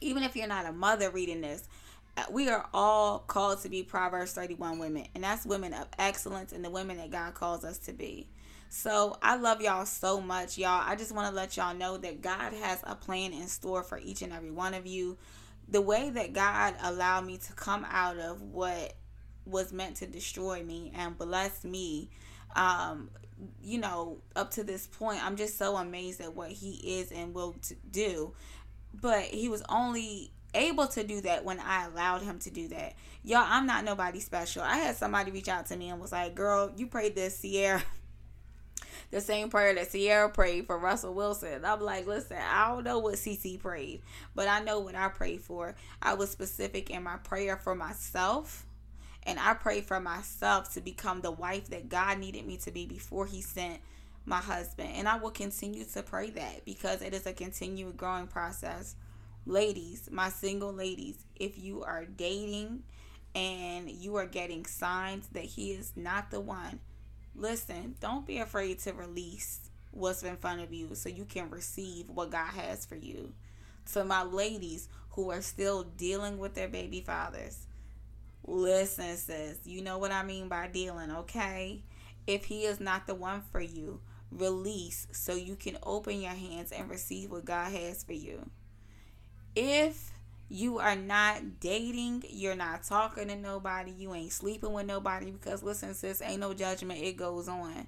even 0.00 0.22
if 0.22 0.36
you're 0.36 0.46
not 0.46 0.66
a 0.66 0.72
mother 0.72 1.10
reading 1.10 1.40
this, 1.40 1.68
uh, 2.16 2.24
we 2.30 2.48
are 2.48 2.68
all 2.74 3.20
called 3.20 3.60
to 3.62 3.68
be 3.68 3.82
Proverbs 3.82 4.32
31 4.32 4.78
women, 4.78 5.06
and 5.14 5.22
that's 5.22 5.46
women 5.46 5.72
of 5.72 5.86
excellence 5.98 6.52
and 6.52 6.64
the 6.64 6.70
women 6.70 6.96
that 6.96 7.10
God 7.10 7.34
calls 7.34 7.64
us 7.64 7.78
to 7.78 7.92
be. 7.92 8.28
So 8.70 9.16
I 9.22 9.36
love 9.36 9.62
y'all 9.62 9.86
so 9.86 10.20
much, 10.20 10.58
y'all. 10.58 10.82
I 10.84 10.94
just 10.94 11.12
want 11.12 11.28
to 11.28 11.34
let 11.34 11.56
y'all 11.56 11.74
know 11.74 11.96
that 11.98 12.20
God 12.20 12.52
has 12.52 12.80
a 12.84 12.94
plan 12.94 13.32
in 13.32 13.46
store 13.48 13.82
for 13.82 13.98
each 13.98 14.22
and 14.22 14.32
every 14.32 14.50
one 14.50 14.74
of 14.74 14.86
you. 14.86 15.16
The 15.68 15.80
way 15.80 16.10
that 16.10 16.32
God 16.32 16.74
allowed 16.82 17.26
me 17.26 17.38
to 17.38 17.52
come 17.54 17.86
out 17.90 18.18
of 18.18 18.42
what 18.42 18.94
was 19.44 19.72
meant 19.72 19.96
to 19.96 20.06
destroy 20.06 20.62
me 20.62 20.92
and 20.94 21.16
bless 21.16 21.64
me, 21.64 22.10
um, 22.56 23.10
you 23.62 23.78
know, 23.78 24.18
up 24.36 24.50
to 24.52 24.64
this 24.64 24.86
point, 24.86 25.24
I'm 25.24 25.36
just 25.36 25.56
so 25.56 25.76
amazed 25.76 26.20
at 26.20 26.34
what 26.34 26.50
He 26.50 27.00
is 27.00 27.10
and 27.10 27.34
will 27.34 27.56
do. 27.90 28.34
But 28.92 29.24
He 29.24 29.48
was 29.48 29.62
only 29.68 30.32
able 30.54 30.86
to 30.88 31.04
do 31.04 31.20
that 31.22 31.44
when 31.44 31.60
I 31.60 31.86
allowed 31.86 32.22
him 32.22 32.38
to 32.40 32.50
do 32.50 32.68
that. 32.68 32.94
Y'all, 33.22 33.44
I'm 33.46 33.66
not 33.66 33.84
nobody 33.84 34.18
special. 34.20 34.62
I 34.62 34.78
had 34.78 34.96
somebody 34.96 35.30
reach 35.30 35.48
out 35.48 35.66
to 35.66 35.76
me 35.76 35.90
and 35.90 36.00
was 36.00 36.12
like, 36.12 36.34
"Girl, 36.34 36.72
you 36.76 36.86
prayed 36.86 37.14
this 37.14 37.40
Ciara 37.42 37.82
the 39.10 39.20
same 39.20 39.48
prayer 39.48 39.74
that 39.74 39.90
Ciara 39.90 40.28
prayed 40.28 40.66
for 40.66 40.78
Russell 40.78 41.14
Wilson. 41.14 41.64
I'm 41.64 41.80
like, 41.80 42.06
listen, 42.06 42.36
I 42.36 42.68
don't 42.68 42.84
know 42.84 42.98
what 42.98 43.14
CC 43.14 43.58
prayed, 43.58 44.02
but 44.34 44.48
I 44.48 44.60
know 44.60 44.80
what 44.80 44.94
I 44.94 45.08
prayed 45.08 45.40
for. 45.40 45.74
I 46.02 46.14
was 46.14 46.30
specific 46.30 46.90
in 46.90 47.02
my 47.02 47.16
prayer 47.16 47.56
for 47.56 47.74
myself. 47.74 48.66
And 49.24 49.38
I 49.38 49.54
prayed 49.54 49.84
for 49.84 50.00
myself 50.00 50.72
to 50.74 50.80
become 50.80 51.20
the 51.20 51.30
wife 51.30 51.68
that 51.68 51.88
God 51.88 52.18
needed 52.18 52.46
me 52.46 52.56
to 52.58 52.70
be 52.70 52.86
before 52.86 53.26
He 53.26 53.42
sent 53.42 53.80
my 54.24 54.38
husband. 54.38 54.90
And 54.94 55.08
I 55.08 55.16
will 55.18 55.30
continue 55.30 55.84
to 55.84 56.02
pray 56.02 56.30
that 56.30 56.64
because 56.64 57.02
it 57.02 57.14
is 57.14 57.26
a 57.26 57.32
continued 57.32 57.96
growing 57.96 58.26
process. 58.26 58.94
Ladies, 59.46 60.08
my 60.12 60.28
single 60.28 60.72
ladies, 60.72 61.16
if 61.36 61.58
you 61.58 61.82
are 61.82 62.04
dating 62.04 62.82
and 63.34 63.90
you 63.90 64.16
are 64.16 64.26
getting 64.26 64.66
signs 64.66 65.26
that 65.28 65.44
he 65.44 65.72
is 65.72 65.92
not 65.96 66.30
the 66.30 66.40
one, 66.40 66.80
Listen, 67.38 67.94
don't 68.00 68.26
be 68.26 68.38
afraid 68.38 68.80
to 68.80 68.92
release 68.92 69.60
what's 69.92 70.24
in 70.24 70.36
front 70.36 70.60
of 70.60 70.72
you 70.72 70.94
so 70.94 71.08
you 71.08 71.24
can 71.24 71.48
receive 71.50 72.08
what 72.08 72.30
God 72.32 72.48
has 72.48 72.84
for 72.84 72.96
you. 72.96 73.32
To 73.92 74.04
my 74.04 74.24
ladies 74.24 74.88
who 75.10 75.30
are 75.30 75.40
still 75.40 75.84
dealing 75.84 76.38
with 76.38 76.54
their 76.54 76.66
baby 76.66 77.00
fathers, 77.00 77.68
listen, 78.44 79.16
sis, 79.16 79.60
you 79.64 79.82
know 79.82 79.98
what 79.98 80.10
I 80.10 80.24
mean 80.24 80.48
by 80.48 80.66
dealing, 80.66 81.12
okay? 81.12 81.84
If 82.26 82.46
he 82.46 82.64
is 82.64 82.80
not 82.80 83.06
the 83.06 83.14
one 83.14 83.42
for 83.52 83.60
you, 83.60 84.00
release 84.32 85.06
so 85.12 85.36
you 85.36 85.54
can 85.54 85.78
open 85.84 86.20
your 86.20 86.32
hands 86.32 86.72
and 86.72 86.90
receive 86.90 87.30
what 87.30 87.44
God 87.44 87.70
has 87.70 88.02
for 88.02 88.14
you. 88.14 88.50
If 89.54 90.10
You 90.48 90.78
are 90.78 90.96
not 90.96 91.60
dating. 91.60 92.24
You're 92.28 92.56
not 92.56 92.82
talking 92.82 93.28
to 93.28 93.36
nobody. 93.36 93.92
You 93.92 94.14
ain't 94.14 94.32
sleeping 94.32 94.72
with 94.72 94.86
nobody 94.86 95.30
because 95.30 95.62
listen, 95.62 95.94
sis, 95.94 96.22
ain't 96.22 96.40
no 96.40 96.54
judgment. 96.54 97.02
It 97.02 97.16
goes 97.16 97.48
on. 97.48 97.86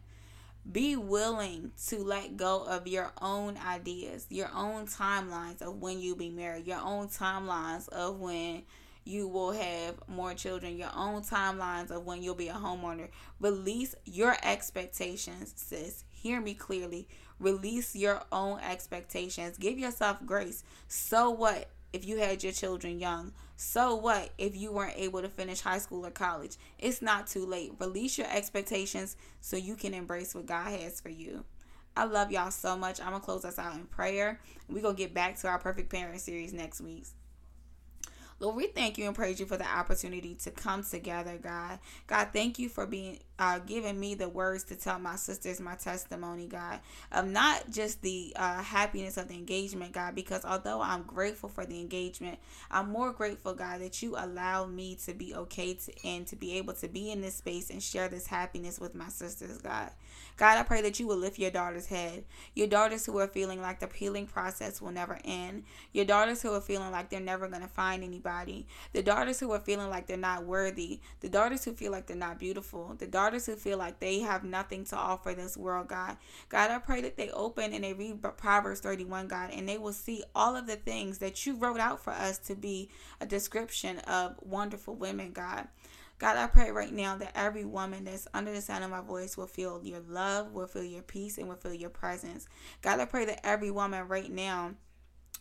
Be 0.71 0.95
willing 0.95 1.73
to 1.89 1.99
let 2.05 2.37
go 2.37 2.65
of 2.65 2.87
your 2.87 3.13
own 3.23 3.57
ideas, 3.57 4.27
your 4.29 4.51
own 4.55 4.87
timelines 4.87 5.63
of 5.63 5.81
when 5.81 6.01
you'll 6.01 6.17
be 6.17 6.29
married, 6.29 6.67
your 6.67 6.81
own 6.81 7.09
timelines 7.09 7.89
of 7.89 8.21
when 8.21 8.65
you 9.05 9.27
will 9.27 9.53
have 9.53 9.95
more 10.07 10.35
children, 10.35 10.77
your 10.77 10.91
own 10.95 11.23
timelines 11.23 11.91
of 11.91 12.05
when 12.05 12.23
you'll 12.23 12.35
be 12.35 12.49
a 12.49 12.55
homeowner. 12.55 13.09
Release 13.41 13.95
your 14.05 14.37
expectations, 14.43 15.55
sis. 15.57 16.05
Hear 16.11 16.43
me 16.43 16.53
clearly. 16.53 17.09
Release 17.39 17.97
your 17.97 18.23
own 18.31 18.61
expectations. 18.61 19.57
Give 19.57 19.79
yourself 19.79 20.19
grace. 20.27 20.63
So 20.89 21.31
what 21.31 21.71
if 21.93 22.07
you 22.07 22.19
had 22.19 22.43
your 22.43 22.53
children 22.53 22.99
young? 22.99 23.33
So 23.57 23.95
what 23.95 24.31
if 24.39 24.57
you 24.57 24.73
weren't 24.73 24.97
able 24.97 25.23
to 25.23 25.29
finish 25.29 25.61
high 25.61 25.79
school 25.79 26.07
or 26.07 26.11
college? 26.11 26.57
It's 26.79 27.03
not 27.03 27.27
too 27.27 27.45
late. 27.45 27.73
Release 27.79 28.19
your 28.19 28.29
expectations 28.31 29.17
so 29.41 29.57
you 29.57 29.77
can 29.77 29.95
embrace 29.95 30.35
what 30.35 30.47
God 30.47 30.69
has 30.69 31.01
for 31.01 31.11
you. 31.11 31.45
I 31.97 32.05
love 32.05 32.31
y'all 32.31 32.51
so 32.51 32.77
much. 32.77 33.01
I'm 33.01 33.11
going 33.11 33.21
to 33.21 33.25
close 33.25 33.45
us 33.45 33.59
out 33.59 33.75
in 33.75 33.85
prayer. 33.85 34.41
We're 34.69 34.83
going 34.83 34.97
to 34.97 35.03
get 35.03 35.13
back 35.13 35.39
to 35.41 35.49
our 35.49 35.59
Perfect 35.59 35.91
Parent 35.91 36.21
series 36.21 36.53
next 36.53 36.81
week. 36.81 37.07
Lord, 38.41 38.57
we 38.57 38.69
thank 38.69 38.97
you 38.97 39.07
and 39.07 39.15
praise 39.15 39.39
you 39.39 39.45
for 39.45 39.59
the 39.59 39.67
opportunity 39.67 40.35
to 40.37 40.51
come 40.51 40.83
together, 40.83 41.39
God. 41.41 41.79
God, 42.07 42.29
thank 42.33 42.59
you 42.59 42.71
for 42.71 42.87
being 42.87 43.19
uh, 43.39 43.59
giving 43.59 44.01
me 44.01 44.15
the 44.15 44.31
words 44.31 44.65
to 44.65 44.77
tell 44.77 44.99
my 44.99 45.17
sisters 45.17 45.61
my 45.61 45.75
testimony, 45.75 46.47
God, 46.47 46.81
of 47.13 47.27
not 47.27 47.71
just 47.71 48.01
the 48.01 48.33
uh, 48.37 48.63
happiness 48.63 49.19
of 49.19 49.29
the 49.29 49.35
engagement, 49.35 49.93
God, 49.93 50.15
because 50.15 50.45
although 50.47 50.81
I'm 50.81 51.03
grateful 51.03 51.51
for 51.51 51.67
the 51.67 51.81
engagement, 51.81 52.39
I'm 52.71 52.91
more 52.91 53.13
grateful, 53.13 53.53
God, 53.53 53.83
that 53.83 54.03
you 54.03 54.17
allow 54.17 54.65
me 54.65 54.97
to 55.05 55.13
be 55.13 55.35
okay 55.35 55.75
to, 55.75 56.07
and 56.07 56.27
to 56.29 56.37
be 56.37 56.57
able 56.57 56.73
to 56.75 56.89
be 56.89 57.11
in 57.11 57.21
this 57.21 57.37
space 57.37 57.69
and 57.69 57.83
share 57.83 58.09
this 58.09 58.27
happiness 58.27 58.81
with 58.81 58.95
my 58.95 59.09
sisters, 59.09 59.59
God. 59.59 59.91
God, 60.39 60.57
I 60.57 60.63
pray 60.63 60.81
that 60.83 60.99
you 60.99 61.07
will 61.07 61.19
lift 61.19 61.39
your 61.39 61.51
daughter's 61.51 61.87
head. 61.87 62.25
Your 62.55 62.67
daughters 62.67 63.05
who 63.05 63.19
are 63.19 63.27
feeling 63.27 63.61
like 63.61 63.81
the 63.81 63.89
healing 63.95 64.27
process 64.27 64.81
will 64.81 64.93
never 64.93 65.19
end. 65.27 65.65
Your 65.93 66.07
daughters 66.07 66.41
who 66.41 66.55
are 66.55 66.63
feeling 66.63 66.91
like 66.91 67.11
they're 67.11 67.21
never 67.21 67.47
going 67.49 67.63
to 67.63 67.69
find 67.69 68.03
anybody. 68.03 68.30
The 68.93 69.03
daughters 69.03 69.41
who 69.41 69.53
are 69.53 69.61
feeling 69.61 69.91
like 69.91 70.07
they're 70.07 70.17
not 70.17 70.45
worthy. 70.45 71.01
The 71.21 71.29
daughters 71.29 71.65
who 71.65 71.73
feel 71.73 71.93
like 71.93 72.07
they're 72.07 72.17
not 72.17 72.39
beautiful. 72.39 72.95
The 72.99 73.07
daughters 73.07 73.47
who 73.47 73.57
feel 73.57 73.79
like 73.79 74.01
they 74.01 74.21
have 74.21 74.45
nothing 74.45 74.85
to 74.87 74.97
offer 74.97 75.35
this 75.35 75.57
world, 75.57 75.89
God. 75.89 76.17
God, 76.49 76.71
I 76.71 76.79
pray 76.79 77.01
that 77.03 77.17
they 77.17 77.31
open 77.31 77.73
and 77.73 77.85
they 77.85 77.93
read 77.93 78.23
Proverbs 78.37 78.81
31, 78.81 79.29
God, 79.29 79.51
and 79.53 79.69
they 79.69 79.79
will 79.79 79.93
see 79.93 80.23
all 80.35 80.57
of 80.57 80.67
the 80.67 80.77
things 80.77 81.19
that 81.19 81.47
you 81.47 81.57
wrote 81.57 81.81
out 81.81 82.03
for 82.03 82.13
us 82.13 82.39
to 82.39 82.55
be 82.55 82.91
a 83.21 83.27
description 83.27 83.99
of 84.01 84.37
wonderful 84.43 84.95
women, 84.95 85.33
God. 85.33 85.69
God, 86.21 86.37
I 86.37 86.49
pray 86.49 86.71
right 86.71 86.93
now 86.93 87.17
that 87.17 87.33
every 87.35 87.65
woman 87.65 88.05
that's 88.05 88.29
under 88.35 88.53
the 88.53 88.61
sound 88.61 88.85
of 88.85 88.91
my 88.91 89.01
voice 89.01 89.39
will 89.39 89.47
feel 89.47 89.81
your 89.83 90.01
love, 90.01 90.53
will 90.53 90.67
feel 90.67 90.85
your 90.85 91.03
peace, 91.03 91.39
and 91.39 91.49
will 91.49 91.57
feel 91.57 91.73
your 91.73 91.89
presence. 91.89 92.47
God, 92.83 93.01
I 93.01 93.07
pray 93.07 93.25
that 93.25 93.45
every 93.45 93.71
woman 93.71 94.07
right 94.07 94.31
now 94.31 94.73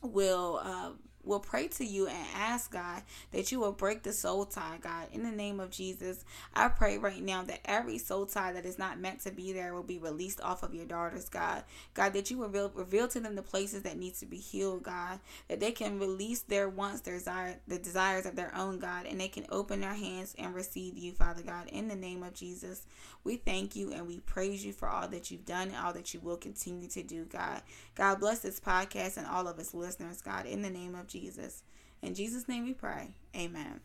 will 0.01 0.61
uh, 0.63 0.91
will 1.23 1.39
pray 1.39 1.67
to 1.67 1.85
you 1.85 2.07
and 2.07 2.27
ask 2.35 2.71
God 2.71 3.03
that 3.31 3.51
you 3.51 3.59
will 3.59 3.71
break 3.71 4.03
the 4.03 4.13
soul 4.13 4.45
tie, 4.45 4.77
God. 4.81 5.07
In 5.11 5.23
the 5.23 5.31
name 5.31 5.59
of 5.59 5.69
Jesus, 5.69 6.23
I 6.53 6.69
pray 6.69 6.97
right 6.97 7.21
now 7.21 7.43
that 7.43 7.61
every 7.65 7.97
soul 7.97 8.25
tie 8.25 8.53
that 8.53 8.65
is 8.65 8.79
not 8.79 8.99
meant 8.99 9.21
to 9.21 9.31
be 9.31 9.53
there 9.53 9.73
will 9.73 9.83
be 9.83 9.97
released 9.97 10.41
off 10.41 10.63
of 10.63 10.73
your 10.73 10.85
daughters, 10.85 11.29
God. 11.29 11.63
God, 11.93 12.13
that 12.13 12.31
you 12.31 12.37
will 12.37 12.47
reveal, 12.47 12.71
reveal 12.73 13.07
to 13.09 13.19
them 13.19 13.35
the 13.35 13.41
places 13.41 13.83
that 13.83 13.97
needs 13.97 14.19
to 14.19 14.25
be 14.25 14.37
healed, 14.37 14.83
God. 14.83 15.19
That 15.47 15.59
they 15.59 15.71
can 15.71 15.99
release 15.99 16.41
their 16.41 16.69
wants, 16.69 17.01
their 17.01 17.17
desire, 17.17 17.59
the 17.67 17.79
desires 17.79 18.25
of 18.25 18.35
their 18.35 18.55
own, 18.55 18.79
God, 18.79 19.05
and 19.05 19.19
they 19.19 19.27
can 19.27 19.45
open 19.49 19.81
their 19.81 19.93
hands 19.93 20.35
and 20.37 20.55
receive 20.55 20.97
you, 20.97 21.11
Father 21.11 21.43
God. 21.43 21.67
In 21.67 21.87
the 21.87 21.95
name 21.95 22.23
of 22.23 22.33
Jesus, 22.33 22.85
we 23.23 23.35
thank 23.35 23.75
you 23.75 23.91
and 23.91 24.07
we 24.07 24.19
praise 24.19 24.65
you 24.65 24.71
for 24.73 24.87
all 24.87 25.07
that 25.09 25.29
you've 25.29 25.45
done 25.45 25.67
and 25.69 25.77
all 25.77 25.93
that 25.93 26.13
you 26.13 26.19
will 26.21 26.37
continue 26.37 26.87
to 26.89 27.03
do, 27.03 27.25
God. 27.25 27.61
God 27.95 28.19
bless 28.19 28.39
this 28.39 28.59
podcast 28.59 29.17
and 29.17 29.27
all 29.27 29.47
of 29.47 29.59
its 29.59 29.73
listeners, 29.73 30.21
God. 30.21 30.45
In 30.45 30.61
the 30.61 30.69
name 30.69 30.95
of 30.95 31.07
Jesus. 31.09 31.63
In 32.01 32.13
Jesus' 32.13 32.47
name 32.47 32.65
we 32.65 32.73
pray. 32.73 33.15
Amen. 33.35 33.81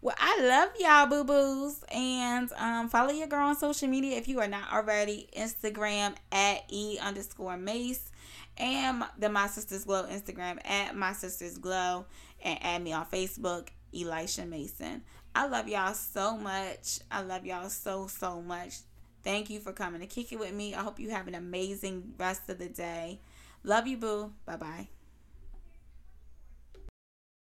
Well, 0.00 0.16
I 0.18 0.40
love 0.42 0.70
y'all, 0.80 1.06
boo 1.06 1.24
boos. 1.24 1.84
And 1.92 2.50
um, 2.56 2.88
follow 2.88 3.12
your 3.12 3.28
girl 3.28 3.48
on 3.48 3.56
social 3.56 3.88
media 3.88 4.16
if 4.16 4.26
you 4.26 4.40
are 4.40 4.48
not 4.48 4.72
already. 4.72 5.28
Instagram 5.36 6.16
at 6.32 6.64
E 6.68 6.98
underscore 7.00 7.56
Mase. 7.56 8.10
And 8.56 9.04
the 9.18 9.28
My 9.28 9.46
Sisters 9.46 9.84
Glo 9.84 10.04
Instagram 10.04 10.58
at 10.68 10.96
My 10.96 11.12
Sisters 11.12 11.58
Glo. 11.58 12.06
And 12.44 12.58
add 12.62 12.82
me 12.82 12.92
on 12.92 13.06
Facebook, 13.06 13.68
Elisha 13.94 14.44
Mason. 14.44 15.02
I 15.34 15.46
love 15.46 15.68
y'all 15.68 15.94
so 15.94 16.36
much. 16.36 16.98
I 17.10 17.22
love 17.22 17.46
y'all 17.46 17.68
so, 17.68 18.06
so 18.08 18.42
much. 18.42 18.74
Thank 19.22 19.50
you 19.50 19.60
for 19.60 19.72
coming 19.72 20.00
to 20.00 20.06
kick 20.06 20.32
it 20.32 20.38
with 20.38 20.52
me. 20.52 20.74
I 20.74 20.82
hope 20.82 20.98
you 20.98 21.10
have 21.10 21.28
an 21.28 21.36
amazing 21.36 22.14
rest 22.18 22.50
of 22.50 22.58
the 22.58 22.68
day. 22.68 23.20
Love 23.62 23.86
you, 23.86 23.96
boo. 23.96 24.32
Bye 24.44 24.56
bye. 24.56 24.88